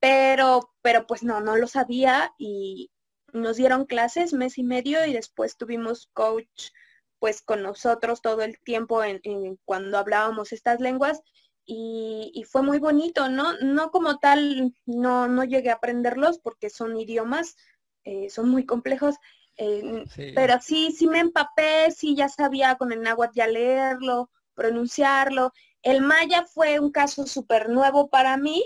pero, 0.00 0.72
pero 0.82 1.06
pues 1.06 1.22
no, 1.22 1.40
no 1.40 1.56
lo 1.56 1.66
sabía 1.66 2.32
y 2.38 2.90
nos 3.32 3.56
dieron 3.56 3.86
clases 3.86 4.32
mes 4.32 4.58
y 4.58 4.62
medio 4.62 5.04
y 5.06 5.12
después 5.12 5.56
tuvimos 5.56 6.08
coach 6.12 6.70
pues 7.18 7.42
con 7.42 7.62
nosotros 7.62 8.20
todo 8.20 8.42
el 8.42 8.60
tiempo 8.60 9.02
en 9.02 9.20
cuando 9.64 9.98
hablábamos 9.98 10.52
estas 10.52 10.78
lenguas 10.78 11.22
y, 11.66 12.44
fue 12.48 12.62
muy 12.62 12.78
bonito, 12.78 13.28
¿no? 13.28 13.54
No 13.60 13.90
como 13.90 14.18
tal, 14.18 14.74
no, 14.86 15.28
no 15.28 15.44
llegué 15.44 15.70
a 15.70 15.74
aprenderlos 15.74 16.38
porque 16.38 16.70
son 16.70 16.96
idiomas, 16.96 17.56
eh, 18.04 18.28
son 18.30 18.50
muy 18.50 18.66
complejos, 18.66 19.16
eh, 19.56 20.04
pero 20.34 20.60
sí, 20.60 20.92
sí 20.92 21.06
me 21.06 21.20
empapé, 21.20 21.90
sí 21.90 22.14
ya 22.14 22.28
sabía 22.28 22.76
con 22.76 22.92
el 22.92 23.02
náhuatl 23.02 23.36
ya 23.36 23.46
leerlo, 23.46 24.30
pronunciarlo. 24.54 25.52
El 25.82 26.02
maya 26.02 26.44
fue 26.44 26.80
un 26.80 26.90
caso 26.90 27.26
súper 27.26 27.68
nuevo 27.70 28.08
para 28.08 28.36
mí, 28.36 28.64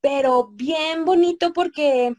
pero 0.00 0.48
bien 0.48 1.04
bonito 1.04 1.52
porque 1.52 2.14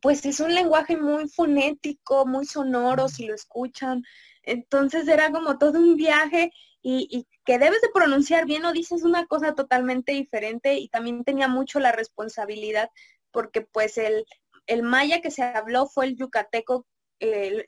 pues 0.00 0.24
es 0.26 0.40
un 0.40 0.54
lenguaje 0.54 0.96
muy 0.96 1.28
fonético, 1.28 2.26
muy 2.26 2.46
sonoro 2.46 3.08
si 3.08 3.26
lo 3.26 3.34
escuchan. 3.34 4.02
Entonces 4.42 5.08
era 5.08 5.30
como 5.30 5.58
todo 5.58 5.78
un 5.78 5.96
viaje 5.96 6.52
y, 6.84 7.26
que 7.46 7.58
debes 7.58 7.80
de 7.80 7.88
pronunciar 7.92 8.46
bien 8.46 8.64
o 8.64 8.72
dices 8.72 9.02
una 9.04 9.26
cosa 9.26 9.54
totalmente 9.54 10.12
diferente 10.12 10.74
y 10.74 10.88
también 10.88 11.24
tenía 11.24 11.48
mucho 11.48 11.80
la 11.80 11.92
responsabilidad 11.92 12.90
porque 13.32 13.62
pues 13.62 13.98
el, 13.98 14.24
el 14.66 14.82
maya 14.82 15.20
que 15.20 15.30
se 15.30 15.42
habló 15.42 15.86
fue 15.86 16.06
el 16.06 16.16
yucateco, 16.16 16.86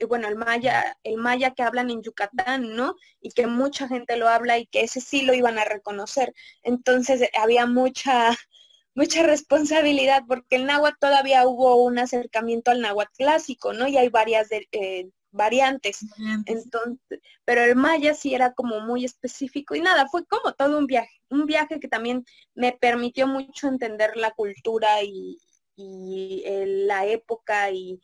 bueno, 0.09 0.29
el 0.29 0.37
maya, 0.37 0.99
el 1.03 1.17
maya 1.17 1.53
que 1.55 1.63
hablan 1.63 1.91
en 1.91 2.03
Yucatán, 2.03 2.77
¿no? 2.77 2.95
Y 3.21 3.31
que 3.31 3.47
mucha 3.47 3.89
gente 3.89 4.17
lo 4.17 4.29
habla 4.29 4.59
y 4.59 4.67
que 4.67 4.83
ese 4.83 5.01
sí 5.01 5.23
lo 5.23 5.33
iban 5.33 5.59
a 5.59 5.65
reconocer. 5.65 6.35
Entonces 6.63 7.23
eh, 7.23 7.31
había 7.39 7.67
mucha, 7.67 8.31
mucha 8.95 9.23
responsabilidad 9.23 10.25
porque 10.29 10.57
el 10.57 10.67
náhuatl 10.67 10.99
todavía 11.01 11.47
hubo 11.47 11.77
un 11.83 11.99
acercamiento 11.99 12.71
al 12.71 12.83
náhuatl 12.83 13.13
clásico, 13.17 13.73
¿no? 13.73 13.89
Y 13.89 13.97
hay 13.97 14.09
varias 14.09 14.49
de, 14.51 14.69
eh, 14.73 15.09
variantes. 15.31 16.05
Entonces, 16.47 16.99
pero 17.45 17.63
el 17.63 17.77
maya 17.77 18.15
sí 18.15 18.35
era 18.35 18.53
como 18.53 18.81
muy 18.81 19.05
específico 19.05 19.75
y 19.75 19.81
nada, 19.81 20.09
fue 20.09 20.25
como 20.27 20.53
todo 20.55 20.79
un 20.79 20.87
viaje, 20.87 21.21
un 21.31 21.47
viaje 21.47 21.79
que 21.81 21.89
también 21.89 22.25
me 22.55 22.73
permitió 22.73 23.27
mucho 23.27 23.69
entender 23.69 24.17
la 24.17 24.33
cultura 24.33 25.03
y, 25.03 25.39
la 25.77 27.07
época 27.07 27.71
y, 27.71 28.01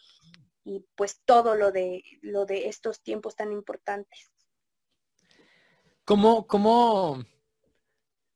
pues 0.95 1.21
todo 1.25 1.57
lo 1.57 1.73
de 1.73 2.05
lo 2.21 2.45
de 2.45 2.69
estos 2.69 3.03
tiempos 3.03 3.35
tan 3.35 3.51
importantes. 3.51 4.31
¿Cómo, 6.05 6.47
cómo, 6.47 7.25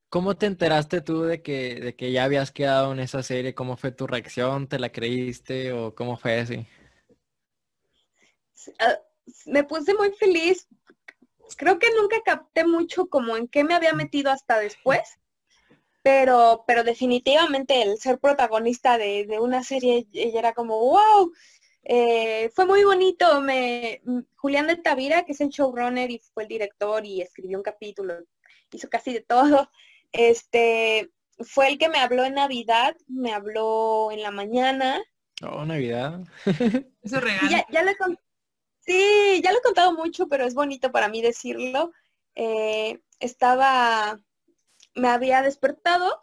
cómo 0.08 0.36
te 0.36 0.46
enteraste 0.46 1.02
tú 1.02 1.22
de 1.22 1.42
que, 1.42 1.74
de 1.80 1.96
que 1.96 2.12
ya 2.12 2.24
habías 2.24 2.50
quedado 2.50 2.92
en 2.92 3.00
esa 3.00 3.22
serie? 3.22 3.54
¿Cómo 3.54 3.76
fue 3.76 3.92
tu 3.92 4.06
reacción? 4.06 4.68
¿Te 4.68 4.78
la 4.78 4.90
creíste 4.90 5.72
o 5.72 5.94
cómo 5.94 6.16
fue 6.16 6.40
así? 6.40 6.66
Ah, 8.78 8.98
me 9.46 9.64
puse 9.64 9.94
muy 9.94 10.12
feliz. 10.12 10.68
Creo 11.56 11.78
que 11.78 11.88
nunca 11.92 12.16
capté 12.24 12.66
mucho 12.66 13.06
como 13.06 13.36
en 13.36 13.48
qué 13.48 13.64
me 13.64 13.74
había 13.74 13.92
metido 13.92 14.30
hasta 14.30 14.58
después, 14.58 15.00
pero, 16.02 16.64
pero 16.66 16.84
definitivamente 16.84 17.82
el 17.82 17.98
ser 17.98 18.18
protagonista 18.18 18.98
de, 18.98 19.26
una 19.40 19.62
serie 19.62 20.06
ella 20.12 20.38
era 20.38 20.52
como, 20.54 20.78
wow, 20.78 21.32
eh, 21.84 22.50
fue 22.54 22.66
muy 22.66 22.84
bonito. 22.84 23.40
Me, 23.40 24.02
Julián 24.36 24.66
de 24.66 24.76
Tavira, 24.76 25.24
que 25.24 25.32
es 25.32 25.40
el 25.40 25.50
showrunner 25.50 26.10
y 26.10 26.18
fue 26.18 26.44
el 26.44 26.48
director 26.48 27.04
y 27.04 27.22
escribió 27.22 27.58
un 27.58 27.64
capítulo, 27.64 28.14
hizo 28.72 28.88
casi 28.88 29.12
de 29.12 29.20
todo. 29.20 29.70
Este, 30.12 31.10
fue 31.40 31.68
el 31.68 31.78
que 31.78 31.88
me 31.88 31.98
habló 31.98 32.24
en 32.24 32.34
Navidad, 32.34 32.96
me 33.06 33.32
habló 33.32 34.10
en 34.10 34.22
la 34.22 34.30
mañana. 34.30 35.02
Oh, 35.42 35.64
Navidad. 35.64 36.20
Eso 37.02 37.20
real. 37.20 37.48
Ya, 37.50 37.66
ya, 37.70 37.82
le, 37.82 37.94
Sí, 38.86 39.40
ya 39.42 39.52
lo 39.52 39.58
he 39.58 39.62
contado 39.62 39.92
mucho, 39.92 40.28
pero 40.28 40.44
es 40.44 40.54
bonito 40.54 40.92
para 40.92 41.08
mí 41.08 41.20
decirlo. 41.20 41.92
Eh, 42.36 43.00
estaba, 43.20 44.18
me 44.94 45.08
había 45.08 45.42
despertado 45.42 46.22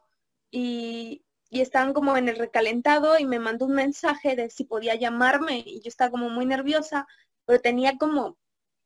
y, 0.51 1.25
estaban 1.51 1.93
como 1.93 2.17
en 2.17 2.29
el 2.29 2.37
recalentado 2.37 3.19
y 3.19 3.25
me 3.25 3.37
mandó 3.39 3.65
un 3.65 3.73
mensaje 3.75 4.35
de 4.35 4.49
si 4.49 4.63
podía 4.63 4.95
llamarme 4.95 5.59
y 5.65 5.81
yo 5.81 5.89
estaba 5.89 6.09
como 6.11 6.29
muy 6.29 6.45
nerviosa, 6.47 7.07
pero 7.45 7.61
tenía 7.61 7.97
como 7.99 8.37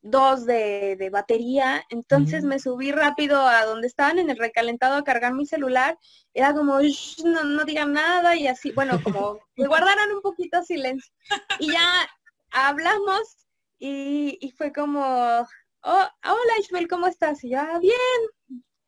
dos 0.01 0.45
de, 0.45 1.09
batería, 1.11 1.83
entonces 1.89 2.43
me 2.43 2.59
subí 2.59 2.91
rápido 2.91 3.41
a 3.41 3.65
donde 3.65 3.87
estaban 3.87 4.19
en 4.19 4.29
el 4.29 4.37
recalentado 4.37 4.95
a 4.95 5.03
cargar 5.03 5.33
mi 5.33 5.45
celular, 5.45 5.97
era 6.33 6.53
como, 6.53 6.79
no, 7.23 7.43
no 7.45 7.63
digan 7.65 7.93
nada 7.93 8.35
y 8.35 8.47
así, 8.47 8.71
bueno, 8.71 9.01
como 9.01 9.39
me 9.55 9.67
guardaran 9.67 10.11
un 10.11 10.21
poquito 10.21 10.61
silencio. 10.63 11.13
Y 11.59 11.71
ya 11.71 12.09
hablamos 12.51 13.46
y, 13.79 14.37
y 14.41 14.51
fue 14.51 14.71
como, 14.73 15.01
oh, 15.01 16.07
hola 16.23 16.53
Isabel, 16.59 16.87
¿cómo 16.87 17.07
estás? 17.07 17.43
Y 17.43 17.51
yo, 17.51 17.59
"Ah, 17.59 17.79
bien, 17.79 17.93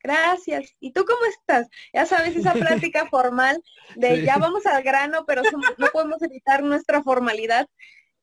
gracias. 0.02 0.76
¿Y 0.80 0.92
tú 0.94 1.06
cómo 1.06 1.20
estás? 1.26 1.68
Ya 1.94 2.06
sabes, 2.06 2.36
esa 2.36 2.54
plática 2.54 3.08
formal 3.10 3.62
de 3.96 4.18
Sí. 4.18 4.26
ya 4.26 4.38
vamos 4.38 4.66
al 4.66 4.82
grano, 4.84 5.26
pero 5.26 5.44
somos- 5.44 5.78
no 5.78 5.88
podemos 5.88 6.22
evitar 6.22 6.64
nuestra 6.64 7.04
formalidad. 7.04 7.68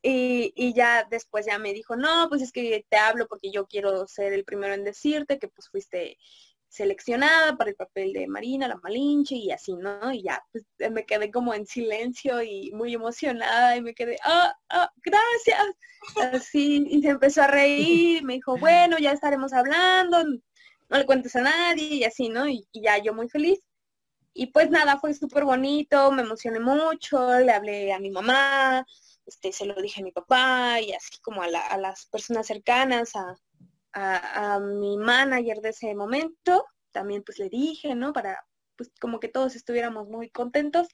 Y, 0.02 0.52
y 0.55 0.72
ya 0.72 1.05
después 1.11 1.46
ya 1.46 1.59
me 1.59 1.72
dijo, 1.72 1.96
no, 1.96 2.29
pues 2.29 2.40
es 2.42 2.52
que 2.52 2.87
te 2.88 2.96
hablo 2.96 3.26
porque 3.26 3.50
yo 3.50 3.66
quiero 3.66 4.07
ser 4.07 4.33
el 4.35 4.44
primero 4.44 4.74
en 4.74 4.85
decirte 4.85 5.38
que 5.38 5.48
pues 5.48 5.68
fuiste 5.68 6.16
seleccionada 6.68 7.57
para 7.57 7.70
el 7.70 7.76
papel 7.76 8.12
de 8.12 8.26
Marina, 8.29 8.68
la 8.68 8.76
Malinche 8.76 9.35
y 9.37 9.50
así, 9.50 9.74
¿no? 9.74 10.12
Y 10.12 10.22
ya, 10.22 10.42
pues 10.52 10.64
eh, 10.79 10.90
me 10.90 11.07
quedé 11.07 11.31
como 11.31 11.55
en 11.55 11.66
silencio 11.66 12.42
y 12.42 12.70
muy 12.72 12.94
emocionada 12.94 13.76
y 13.76 13.83
me 13.83 13.94
quedé, 13.94 14.18
ah, 14.24 14.52
ah, 14.70 14.90
gracias. 15.05 15.64
Así, 16.33 16.87
y 16.88 17.02
se 17.02 17.09
empezó 17.11 17.42
a 17.42 17.46
reír, 17.48 18.22
me 18.22 18.35
dijo, 18.35 18.57
bueno, 18.59 18.98
ya 18.98 19.12
estaremos 19.12 19.52
hablando, 19.52 20.22
no 20.24 20.98
le 20.98 21.07
cuentes 21.07 21.35
a 21.37 21.40
nadie 21.42 21.87
y 21.96 22.05
así, 22.05 22.29
¿no? 22.29 22.48
Y, 22.48 22.66
y 22.72 22.83
ya 22.83 22.98
yo 22.98 23.12
muy 23.14 23.29
feliz. 23.29 23.61
Y 24.35 24.48
pues 24.48 24.70
nada, 24.70 24.98
fue 24.98 25.14
súper 25.14 25.44
bonito, 25.44 26.12
me 26.12 26.22
emocioné 26.22 26.61
mucho, 26.61 27.38
le 27.40 27.52
hablé 27.52 27.92
a 27.92 27.98
mi 27.98 28.11
mamá, 28.11 28.87
este, 29.24 29.52
se 29.52 29.64
lo 29.64 29.74
dije 29.81 30.00
a 30.00 30.05
mi 30.05 30.12
papá 30.12 30.81
y 30.81 30.92
así 30.92 31.18
como 31.22 31.42
a, 31.42 31.48
la- 31.48 31.66
a 31.66 31.79
las 31.79 32.07
personas 32.07 32.46
cercanas, 32.46 33.16
a, 33.16 33.35
a, 33.96 34.54
a 34.56 34.61
mi 34.61 34.96
manager 34.98 35.61
de 35.61 35.70
ese 35.70 35.94
momento, 35.94 36.64
también 36.92 37.22
pues 37.24 37.38
le 37.38 37.48
dije, 37.48 37.94
¿no? 37.94 38.12
Para 38.12 38.44
pues 38.76 38.90
como 39.00 39.20
que 39.20 39.28
todos 39.28 39.56
estuviéramos 39.56 40.09
muy 40.09 40.28
contentos 40.30 40.88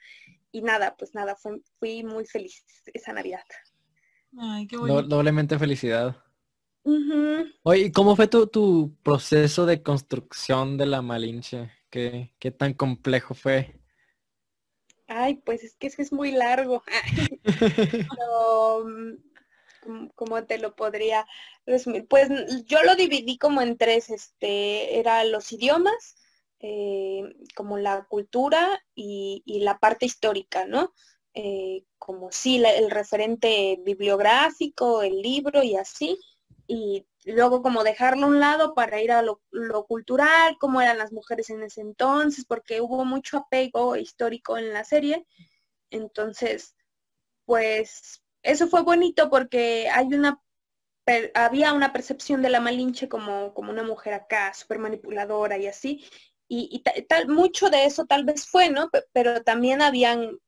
y 0.53 0.63
nada, 0.63 0.95
pues 0.97 1.15
nada, 1.15 1.35
fue- 1.37 1.63
fui 1.81 2.05
muy 2.05 2.27
feliz 2.27 2.65
esa 2.95 3.13
Navidad. 3.13 3.43
Ay, 4.39 4.67
qué 4.67 4.77
bonito. 4.77 5.03
doblemente 5.03 5.59
felicidad. 5.59 6.17
Oye, 7.65 7.81
¿y 7.87 7.93
cómo 7.93 8.17
fue 8.17 8.29
tu, 8.29 8.47
tu 8.47 8.97
proceso 9.03 9.67
de 9.67 9.83
construcción 9.83 10.77
de 10.79 10.87
la 10.87 11.03
Malinche? 11.03 11.71
¿Qué, 11.91 12.35
qué 12.39 12.51
tan 12.51 12.75
complejo 12.75 13.35
fue? 13.35 13.81
Ay, 15.07 15.35
pues 15.45 15.63
es 15.63 15.75
que 15.77 15.89
eso 15.89 16.01
es 16.03 16.13
muy 16.13 16.33
largo. 16.33 16.83
Pero, 18.11 18.85
mm, 18.87 19.15
¿cómo- 19.83 20.11
¿cómo 20.15 20.45
te 20.47 20.59
lo 20.59 20.75
podría 20.77 21.27
resumir? 21.67 22.07
Pues 22.09 22.29
yo 22.67 22.83
lo 22.83 22.95
dividí 22.97 23.39
como 23.39 23.61
en 23.63 23.77
tres, 23.79 24.11
este, 24.11 24.99
era 24.99 25.25
los 25.25 25.53
idiomas, 25.53 26.17
eh, 26.61 27.23
como 27.57 27.79
la 27.79 28.05
cultura 28.05 28.83
y, 28.95 29.43
y 29.47 29.61
la 29.61 29.79
parte 29.79 30.07
histórica, 30.07 30.67
¿no? 30.67 30.93
Eh, 31.35 31.85
como 31.99 32.31
sí, 32.33 32.63
el 32.65 32.91
referente 32.91 33.79
bibliográfico, 33.85 35.03
el 35.03 35.23
libro 35.23 35.63
y 35.63 35.77
así, 35.77 36.19
y 36.67 37.07
luego 37.25 37.63
como 37.63 37.85
dejarlo 37.85 38.27
a 38.27 38.29
un 38.29 38.41
lado 38.41 38.75
para 38.75 39.01
ir 39.01 39.13
a 39.13 39.23
lo, 39.23 39.41
lo 39.51 39.85
cultural, 39.87 40.57
cómo 40.59 40.81
eran 40.83 40.99
las 40.99 41.13
mujeres 41.13 41.51
en 41.51 41.63
ese 41.63 41.81
entonces, 41.81 42.45
porque 42.47 42.81
hubo 42.81 43.05
mucho 43.05 43.39
apego 43.39 43.97
histórico 43.97 44.59
en 44.59 44.73
la 44.73 44.85
serie. 44.85 45.27
Entonces, 45.91 46.75
pues 47.45 48.23
eso 48.43 48.69
fue 48.69 48.83
bonito 48.83 49.31
porque 49.31 49.89
hay 49.91 50.07
una 50.15 50.41
había 51.35 51.73
una 51.73 51.93
percepción 51.93 52.43
de 52.43 52.51
la 52.51 52.61
Malinche 52.61 53.09
como, 53.09 53.55
como 53.55 53.71
una 53.73 53.83
mujer 53.83 54.15
acá, 54.15 54.55
súper 54.55 54.79
manipuladora 54.79 55.59
y 55.59 55.67
así. 55.67 56.05
Y, 56.49 56.69
y 56.73 56.81
ta- 56.83 56.93
tal, 57.09 57.29
mucho 57.29 57.71
de 57.71 57.87
eso 57.87 58.07
tal 58.07 58.25
vez 58.25 58.47
fue, 58.47 58.71
¿no? 58.71 58.91
Pe- 58.91 59.05
Pero 59.13 59.43
también 59.43 59.83
habían 59.83 60.39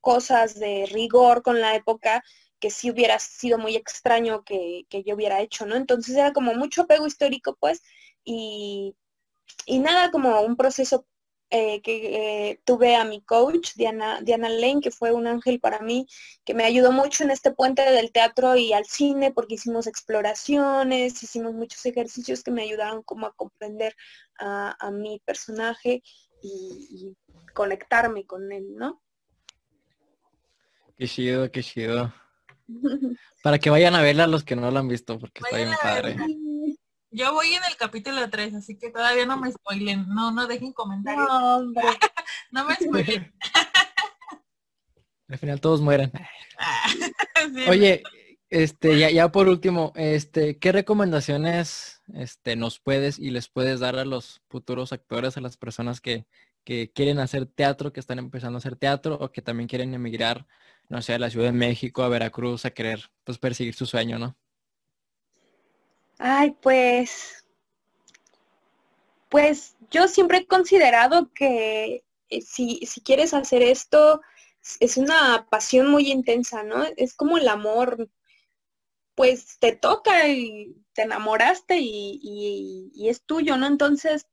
cosas 0.00 0.58
de 0.60 0.86
rigor 0.92 1.42
con 1.42 1.60
la 1.60 1.74
época 1.76 2.22
que 2.60 2.70
sí 2.70 2.90
hubiera 2.90 3.18
sido 3.18 3.58
muy 3.58 3.76
extraño 3.76 4.44
que, 4.44 4.84
que 4.90 5.02
yo 5.04 5.14
hubiera 5.16 5.40
hecho, 5.42 5.66
¿no? 5.66 5.76
Entonces 5.76 6.16
era 6.16 6.32
como 6.32 6.54
mucho 6.54 6.82
apego 6.82 7.06
histórico, 7.06 7.56
pues, 7.60 7.82
y, 8.24 8.96
y 9.66 9.78
nada, 9.80 10.10
como 10.10 10.40
un 10.42 10.56
proceso 10.56 11.06
eh, 11.50 11.82
que 11.82 12.50
eh, 12.50 12.60
tuve 12.64 12.94
a 12.94 13.04
mi 13.04 13.22
coach, 13.22 13.74
Diana, 13.74 14.20
Diana 14.22 14.48
Lane, 14.48 14.80
que 14.80 14.90
fue 14.90 15.12
un 15.12 15.26
ángel 15.26 15.58
para 15.58 15.80
mí, 15.80 16.06
que 16.44 16.54
me 16.54 16.64
ayudó 16.64 16.92
mucho 16.92 17.24
en 17.24 17.30
este 17.30 17.50
puente 17.50 17.82
del 17.82 18.12
teatro 18.12 18.56
y 18.56 18.72
al 18.72 18.84
cine, 18.84 19.32
porque 19.32 19.54
hicimos 19.54 19.86
exploraciones, 19.86 21.22
hicimos 21.22 21.54
muchos 21.54 21.84
ejercicios 21.86 22.42
que 22.42 22.52
me 22.52 22.62
ayudaron 22.62 23.02
como 23.02 23.26
a 23.26 23.32
comprender 23.34 23.96
a, 24.38 24.76
a 24.78 24.90
mi 24.90 25.20
personaje 25.24 26.02
y, 26.42 26.88
y 26.90 27.16
conectarme 27.52 28.24
con 28.24 28.52
él, 28.52 28.76
¿no? 28.76 29.02
Qué 30.96 31.08
chido, 31.08 31.50
qué 31.50 31.62
chido. 31.62 32.12
Para 33.42 33.58
que 33.58 33.70
vayan 33.70 33.94
a 33.94 34.02
verla 34.02 34.26
los 34.26 34.44
que 34.44 34.54
no 34.54 34.70
la 34.70 34.80
han 34.80 34.88
visto, 34.88 35.18
porque 35.18 35.40
está 35.42 35.56
bien 35.56 35.70
Vayan 35.70 35.82
padre. 35.82 36.16
Yo 37.12 37.32
voy 37.34 37.54
en 37.54 37.62
el 37.68 37.76
capítulo 37.76 38.30
3, 38.30 38.54
así 38.54 38.78
que 38.78 38.90
todavía 38.90 39.26
no 39.26 39.36
me 39.36 39.50
spoilen. 39.50 40.06
No, 40.08 40.30
no 40.30 40.46
dejen 40.46 40.72
comentarios. 40.72 41.26
No, 41.28 41.56
hombre. 41.56 41.82
No 42.52 42.64
me 42.64 42.74
spoilen. 42.74 43.32
Al 45.28 45.38
final 45.38 45.60
todos 45.60 45.80
mueren. 45.80 46.10
Ah, 46.58 46.88
sí. 47.54 47.68
Oye, 47.68 48.02
este, 48.48 48.98
ya, 48.98 49.10
ya 49.10 49.30
por 49.30 49.48
último, 49.48 49.92
este, 49.94 50.58
¿qué 50.58 50.72
recomendaciones 50.72 52.02
este, 52.14 52.56
nos 52.56 52.80
puedes 52.80 53.20
y 53.20 53.30
les 53.30 53.48
puedes 53.48 53.78
dar 53.78 53.96
a 53.96 54.04
los 54.04 54.42
futuros 54.48 54.92
actores, 54.92 55.36
a 55.36 55.40
las 55.40 55.56
personas 55.56 56.00
que, 56.00 56.26
que 56.64 56.90
quieren 56.92 57.20
hacer 57.20 57.46
teatro, 57.46 57.92
que 57.92 58.00
están 58.00 58.18
empezando 58.18 58.56
a 58.56 58.60
hacer 58.60 58.74
teatro 58.74 59.16
o 59.20 59.30
que 59.30 59.42
también 59.42 59.68
quieren 59.68 59.94
emigrar, 59.94 60.46
no 60.88 61.00
sé, 61.02 61.14
a 61.14 61.18
la 61.20 61.30
Ciudad 61.30 61.46
de 61.46 61.52
México, 61.52 62.02
a 62.02 62.08
Veracruz, 62.08 62.64
a 62.64 62.70
querer 62.70 63.10
pues 63.22 63.38
perseguir 63.38 63.74
su 63.74 63.86
sueño, 63.86 64.18
¿no? 64.18 64.36
Ay, 66.20 66.52
pues, 66.62 67.42
pues 69.28 69.76
yo 69.90 70.08
siempre 70.08 70.38
he 70.38 70.46
considerado 70.46 71.30
que 71.34 72.04
eh, 72.30 72.42
si, 72.42 72.80
si 72.86 73.00
quieres 73.00 73.34
hacer 73.34 73.62
esto, 73.62 74.20
es- 74.80 74.96
una 74.96 75.46
pasión 75.50 75.90
muy 75.90 76.10
intensa, 76.10 76.62
¿no? 76.62 76.84
Es 76.96 77.14
como 77.14 77.38
el 77.38 77.48
amor, 77.48 78.08
pues 79.14 79.58
te 79.58 79.72
toca 79.76 80.28
y 80.28 80.74
te 80.94 81.02
enamoraste 81.02 81.78
y, 81.78 82.18
y- 82.22 82.90
y 82.94 83.08
es 83.08 83.22
tuyo, 83.24 83.56
¿no? 83.56 83.66
Entonces, 83.66 84.26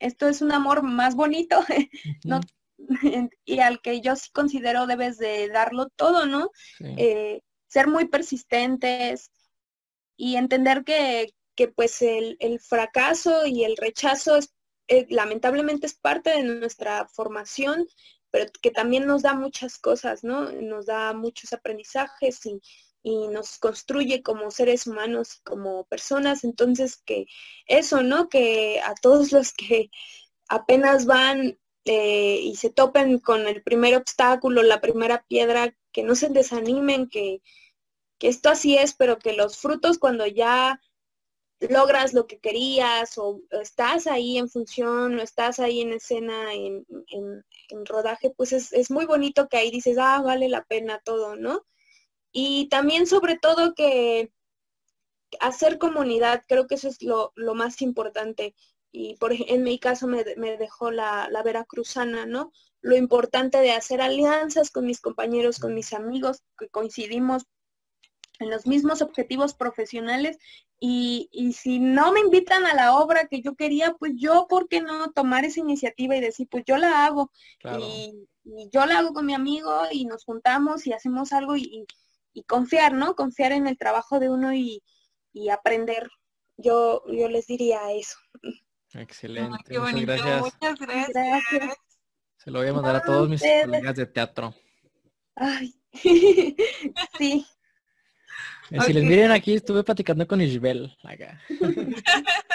esto 0.00 0.26
es 0.28 0.42
un 0.42 0.52
amor 0.52 0.82
más 0.82 1.14
bonito 1.14 1.60
No, 2.24 2.40
y 3.44 3.60
al 3.60 3.80
que 3.80 4.00
yo 4.00 4.16
sí 4.16 4.30
considero 4.32 4.86
debes 4.86 5.18
de 5.18 5.48
darlo 5.48 5.88
todo, 5.96 6.26
¿no? 6.26 6.50
sí. 6.78 6.84
eh, 6.96 7.40
ser 7.68 7.86
muy 7.88 8.06
persistentes 8.08 9.30
y 10.16 10.36
entender 10.36 10.84
que, 10.84 11.34
que, 11.56 11.68
pues 11.68 12.02
el, 12.02 12.36
el 12.40 12.60
fracaso 12.60 13.46
y 13.46 13.64
el 13.64 13.76
rechazo 13.76 14.36
es, 14.36 14.52
eh, 14.88 15.06
lamentablemente 15.10 15.86
es 15.86 15.94
parte 15.94 16.30
de 16.30 16.42
nuestra 16.42 17.06
formación, 17.08 17.86
pero 18.30 18.50
que 18.62 18.70
también 18.70 19.06
nos 19.06 19.22
da 19.22 19.34
muchas 19.34 19.78
cosas, 19.78 20.24
¿no? 20.24 20.50
Nos 20.52 20.86
da 20.86 21.12
muchos 21.12 21.52
aprendizajes 21.52 22.44
y, 22.46 22.60
y 23.02 23.28
nos 23.28 23.58
construye 23.58 24.22
como 24.22 24.50
seres 24.50 24.86
humanos 24.86 25.40
como 25.44 25.84
personas. 25.84 26.44
Entonces 26.44 26.96
que 27.04 27.26
eso, 27.66 28.02
¿no? 28.02 28.28
Que 28.28 28.80
a 28.80 28.94
todos 28.94 29.32
los 29.32 29.52
que 29.52 29.90
apenas 30.48 31.06
van 31.06 31.58
eh, 31.84 32.40
y 32.42 32.56
se 32.56 32.70
topen 32.70 33.18
con 33.18 33.46
el 33.48 33.62
primer 33.62 33.96
obstáculo, 33.96 34.62
la 34.62 34.80
primera 34.80 35.24
piedra, 35.28 35.74
que 35.92 36.02
no 36.02 36.14
se 36.14 36.28
desanimen, 36.28 37.08
que, 37.08 37.42
que 38.22 38.28
esto 38.30 38.50
así 38.50 38.78
es, 38.78 38.94
pero 38.94 39.18
que 39.20 39.34
los 39.34 39.58
frutos 39.58 39.98
cuando 39.98 40.26
ya 40.28 40.80
logras 41.60 42.12
lo 42.14 42.26
que 42.26 42.40
querías 42.40 43.18
o 43.18 43.40
estás 43.52 44.06
ahí 44.08 44.38
en 44.38 44.48
función 44.50 45.18
o 45.18 45.22
estás 45.22 45.58
ahí 45.60 45.80
en 45.82 45.92
escena, 45.94 46.54
en, 46.54 46.86
en- 47.08 47.44
en 47.70 47.86
rodaje, 47.86 48.30
pues 48.36 48.52
es, 48.52 48.72
es 48.72 48.90
muy 48.90 49.06
bonito 49.06 49.48
que 49.48 49.58
ahí 49.58 49.70
dices, 49.70 49.96
ah, 50.00 50.20
vale 50.24 50.48
la 50.48 50.64
pena 50.64 51.00
todo, 51.04 51.36
¿no? 51.36 51.64
Y 52.32 52.68
también 52.70 53.06
sobre 53.08 53.38
todo 53.38 53.74
que 53.74 54.32
hacer 55.40 55.78
comunidad, 55.78 56.42
creo 56.48 56.66
que 56.66 56.76
eso 56.76 56.88
es 56.88 57.02
lo, 57.02 57.32
lo 57.36 57.54
más 57.54 57.82
importante. 57.82 58.54
Y 58.92 59.16
por, 59.16 59.32
en 59.32 59.62
mi 59.62 59.78
caso 59.78 60.06
me, 60.06 60.24
me 60.36 60.56
dejó 60.58 60.90
la, 60.90 61.28
la 61.30 61.42
veracruzana, 61.42 62.26
¿no? 62.26 62.52
Lo 62.80 62.96
importante 62.96 63.58
de 63.58 63.72
hacer 63.72 64.00
alianzas 64.02 64.70
con 64.70 64.86
mis 64.86 65.00
compañeros, 65.00 65.58
con 65.58 65.74
mis 65.74 65.92
amigos, 65.92 66.42
que 66.58 66.68
coincidimos 66.68 67.44
en 68.42 68.50
los 68.50 68.66
mismos 68.66 69.00
objetivos 69.02 69.54
profesionales 69.54 70.38
y, 70.80 71.28
y 71.32 71.52
si 71.54 71.78
no 71.78 72.12
me 72.12 72.20
invitan 72.20 72.66
a 72.66 72.74
la 72.74 72.96
obra 72.96 73.28
que 73.28 73.40
yo 73.40 73.54
quería, 73.54 73.94
pues 73.94 74.12
yo, 74.16 74.46
¿por 74.48 74.68
qué 74.68 74.80
no 74.80 75.10
tomar 75.12 75.44
esa 75.44 75.60
iniciativa 75.60 76.16
y 76.16 76.20
decir, 76.20 76.48
pues 76.50 76.64
yo 76.66 76.76
la 76.76 77.04
hago? 77.06 77.30
Claro. 77.60 77.80
Y, 77.80 78.28
y 78.44 78.68
yo 78.72 78.84
la 78.86 78.98
hago 78.98 79.12
con 79.12 79.24
mi 79.24 79.34
amigo 79.34 79.82
y 79.92 80.04
nos 80.04 80.24
juntamos 80.24 80.86
y 80.86 80.92
hacemos 80.92 81.32
algo 81.32 81.56
y, 81.56 81.86
y 82.32 82.42
confiar, 82.42 82.92
¿no? 82.94 83.14
Confiar 83.14 83.52
en 83.52 83.66
el 83.68 83.78
trabajo 83.78 84.18
de 84.18 84.28
uno 84.30 84.52
y, 84.52 84.82
y 85.32 85.48
aprender. 85.50 86.10
Yo, 86.56 87.02
yo 87.06 87.28
les 87.28 87.46
diría 87.46 87.92
eso. 87.92 88.16
Ay, 88.94 89.02
Excelente. 89.02 89.58
qué 89.68 89.78
Muchas 89.78 89.92
bonito. 89.94 90.12
gracias. 90.12 90.40
Muchas 90.42 90.78
gracias. 90.78 91.08
Gracias. 91.52 91.76
Se 92.36 92.50
lo 92.50 92.58
voy 92.58 92.68
a 92.68 92.72
mandar 92.72 92.96
a 92.96 93.02
todos 93.02 93.28
mis 93.28 93.40
ustedes. 93.40 93.66
colegas 93.66 93.96
de 93.96 94.06
teatro. 94.06 94.54
Ay, 95.36 95.74
sí. 97.18 97.46
Si 98.80 98.92
les 98.92 99.04
miren 99.04 99.30
aquí, 99.30 99.54
estuve 99.54 99.82
platicando 99.84 100.26
con 100.26 100.40
Isabel. 100.40 100.96
Acá. 101.04 101.40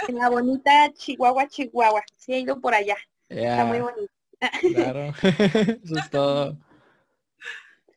En 0.07 0.15
la 0.17 0.29
bonita 0.29 0.91
Chihuahua, 0.93 1.47
Chihuahua. 1.47 2.01
Sí, 2.17 2.33
he 2.33 2.39
ido 2.39 2.59
por 2.59 2.73
allá. 2.73 2.95
Está 3.29 3.65
muy 3.65 3.79
bonito. 3.79 4.11
claro. 4.73 5.13
Eso 5.83 5.97
es 5.99 6.09
todo. 6.09 6.57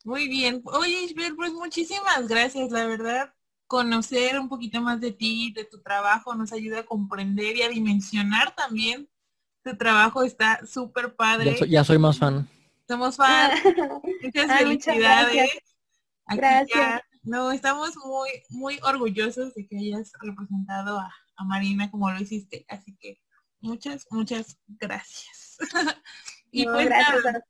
Muy 0.03 0.27
bien. 0.27 0.61
Oye, 0.65 1.03
Isbel, 1.03 1.35
pues 1.35 1.51
muchísimas 1.53 2.27
gracias, 2.27 2.71
la 2.71 2.85
verdad. 2.87 3.33
Conocer 3.67 4.39
un 4.39 4.49
poquito 4.49 4.81
más 4.81 4.99
de 4.99 5.11
ti, 5.11 5.53
de 5.55 5.63
tu 5.63 5.79
trabajo, 5.81 6.35
nos 6.35 6.51
ayuda 6.51 6.79
a 6.79 6.83
comprender 6.83 7.55
y 7.55 7.61
a 7.61 7.69
dimensionar 7.69 8.53
también. 8.55 9.07
Tu 9.63 9.77
trabajo 9.77 10.23
está 10.23 10.59
súper 10.65 11.05
Ya 11.09 11.15
padre. 11.15 11.57
soy, 11.57 11.69
ya 11.69 11.83
soy 11.83 11.97
más 11.99 12.17
fan. 12.17 12.47
Somos 12.87 13.15
fans. 13.15 13.61
Muchas 13.63 14.49
Ay, 14.49 14.65
muchas 14.65 14.95
felicidades. 14.95 15.33
gracias. 15.35 15.63
Aquí 16.25 16.37
Gracias. 16.37 17.01
No, 17.23 17.51
estamos 17.51 17.95
muy, 17.97 18.29
muy 18.49 18.79
orgullosos 18.83 19.53
de 19.53 19.67
que 19.67 19.77
hayas 19.77 20.11
representado 20.21 20.99
a, 20.99 21.13
a 21.35 21.43
Marina 21.43 21.89
como 21.91 22.09
lo 22.11 22.19
hiciste. 22.19 22.65
Así 22.67 22.95
que 22.99 23.21
muchas, 23.59 24.07
muchas 24.09 24.57
gracias. 24.67 25.57
y 26.51 26.65
No, 26.65 26.73
pues 26.73 26.85
gracias 26.85 27.25
a 27.25 27.43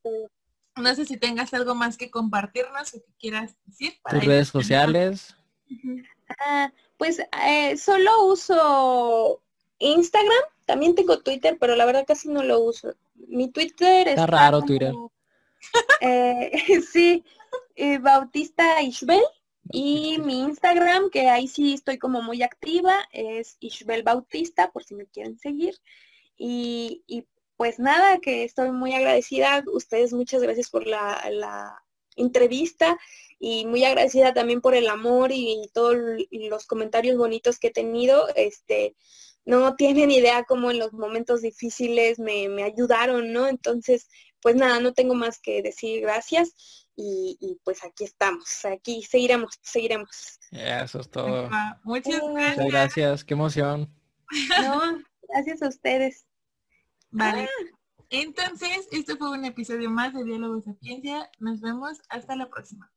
no 0.77 0.95
sé 0.95 1.05
si 1.05 1.17
tengas 1.17 1.53
algo 1.53 1.75
más 1.75 1.97
que 1.97 2.09
compartirnos 2.09 2.93
o 2.93 3.03
que 3.03 3.13
quieras 3.19 3.55
decir. 3.65 3.93
para 4.01 4.17
Tus 4.17 4.27
redes 4.27 4.47
sociales. 4.47 5.35
Ah, 6.39 6.71
pues 6.97 7.21
eh, 7.45 7.77
solo 7.77 8.25
uso 8.25 9.43
Instagram, 9.79 10.43
también 10.65 10.95
tengo 10.95 11.19
Twitter, 11.19 11.57
pero 11.59 11.75
la 11.75 11.85
verdad 11.85 12.05
casi 12.07 12.29
no 12.29 12.43
lo 12.43 12.59
uso. 12.61 12.93
Mi 13.15 13.51
Twitter 13.51 14.07
Está 14.07 14.23
está 14.23 14.25
raro 14.27 14.57
como, 14.59 14.67
Twitter. 14.67 14.93
eh, 16.01 16.51
sí, 16.91 17.23
eh, 17.75 17.97
Bautista 17.97 18.81
Ishbel. 18.81 19.21
Y 19.71 20.17
mi 20.19 20.41
Instagram, 20.41 21.09
que 21.09 21.29
ahí 21.29 21.47
sí 21.47 21.73
estoy 21.73 21.97
como 21.97 22.21
muy 22.21 22.43
activa, 22.43 22.95
es 23.11 23.57
Ishbel 23.59 24.03
Bautista, 24.03 24.71
por 24.71 24.83
si 24.83 24.95
me 24.95 25.07
quieren 25.07 25.37
seguir. 25.37 25.75
Y, 26.37 27.03
y 27.07 27.27
pues 27.57 27.79
nada, 27.79 28.19
que 28.19 28.43
estoy 28.43 28.71
muy 28.71 28.93
agradecida. 28.93 29.63
Ustedes 29.71 30.13
muchas 30.13 30.41
gracias 30.41 30.69
por 30.69 30.87
la, 30.87 31.23
la 31.31 31.81
entrevista 32.15 32.97
y 33.39 33.65
muy 33.65 33.83
agradecida 33.83 34.33
también 34.33 34.61
por 34.61 34.75
el 34.75 34.87
amor 34.87 35.31
y 35.31 35.69
todos 35.73 35.95
los 36.31 36.65
comentarios 36.65 37.17
bonitos 37.17 37.59
que 37.59 37.67
he 37.67 37.71
tenido. 37.71 38.27
Este, 38.35 38.95
no 39.45 39.75
tienen 39.75 40.11
idea 40.11 40.43
cómo 40.43 40.71
en 40.71 40.79
los 40.79 40.93
momentos 40.93 41.41
difíciles 41.41 42.19
me, 42.19 42.49
me 42.49 42.63
ayudaron, 42.63 43.31
¿no? 43.31 43.47
Entonces, 43.47 44.07
pues 44.41 44.55
nada, 44.55 44.79
no 44.79 44.93
tengo 44.93 45.15
más 45.15 45.39
que 45.39 45.61
decir 45.61 46.01
gracias 46.01 46.87
y, 47.01 47.37
y 47.39 47.59
pues 47.63 47.83
aquí 47.83 48.03
estamos, 48.03 48.63
aquí 48.65 49.01
seguiremos, 49.01 49.57
seguiremos. 49.61 50.39
Eso 50.51 50.99
es 50.99 51.09
todo. 51.09 51.49
Muchas 51.83 52.21
gracias. 52.21 52.57
Muchas 52.57 52.71
gracias. 52.71 53.23
Qué 53.23 53.33
emoción. 53.33 53.93
No, 54.61 55.01
gracias 55.27 55.61
a 55.63 55.67
ustedes. 55.67 56.25
Vale. 57.09 57.49
Entonces, 58.09 58.87
este 58.91 59.15
fue 59.15 59.31
un 59.31 59.45
episodio 59.45 59.89
más 59.89 60.13
de 60.13 60.23
Diálogo 60.23 60.61
Sapiencia. 60.61 61.29
Nos 61.39 61.61
vemos 61.61 61.99
hasta 62.09 62.35
la 62.35 62.49
próxima. 62.49 62.91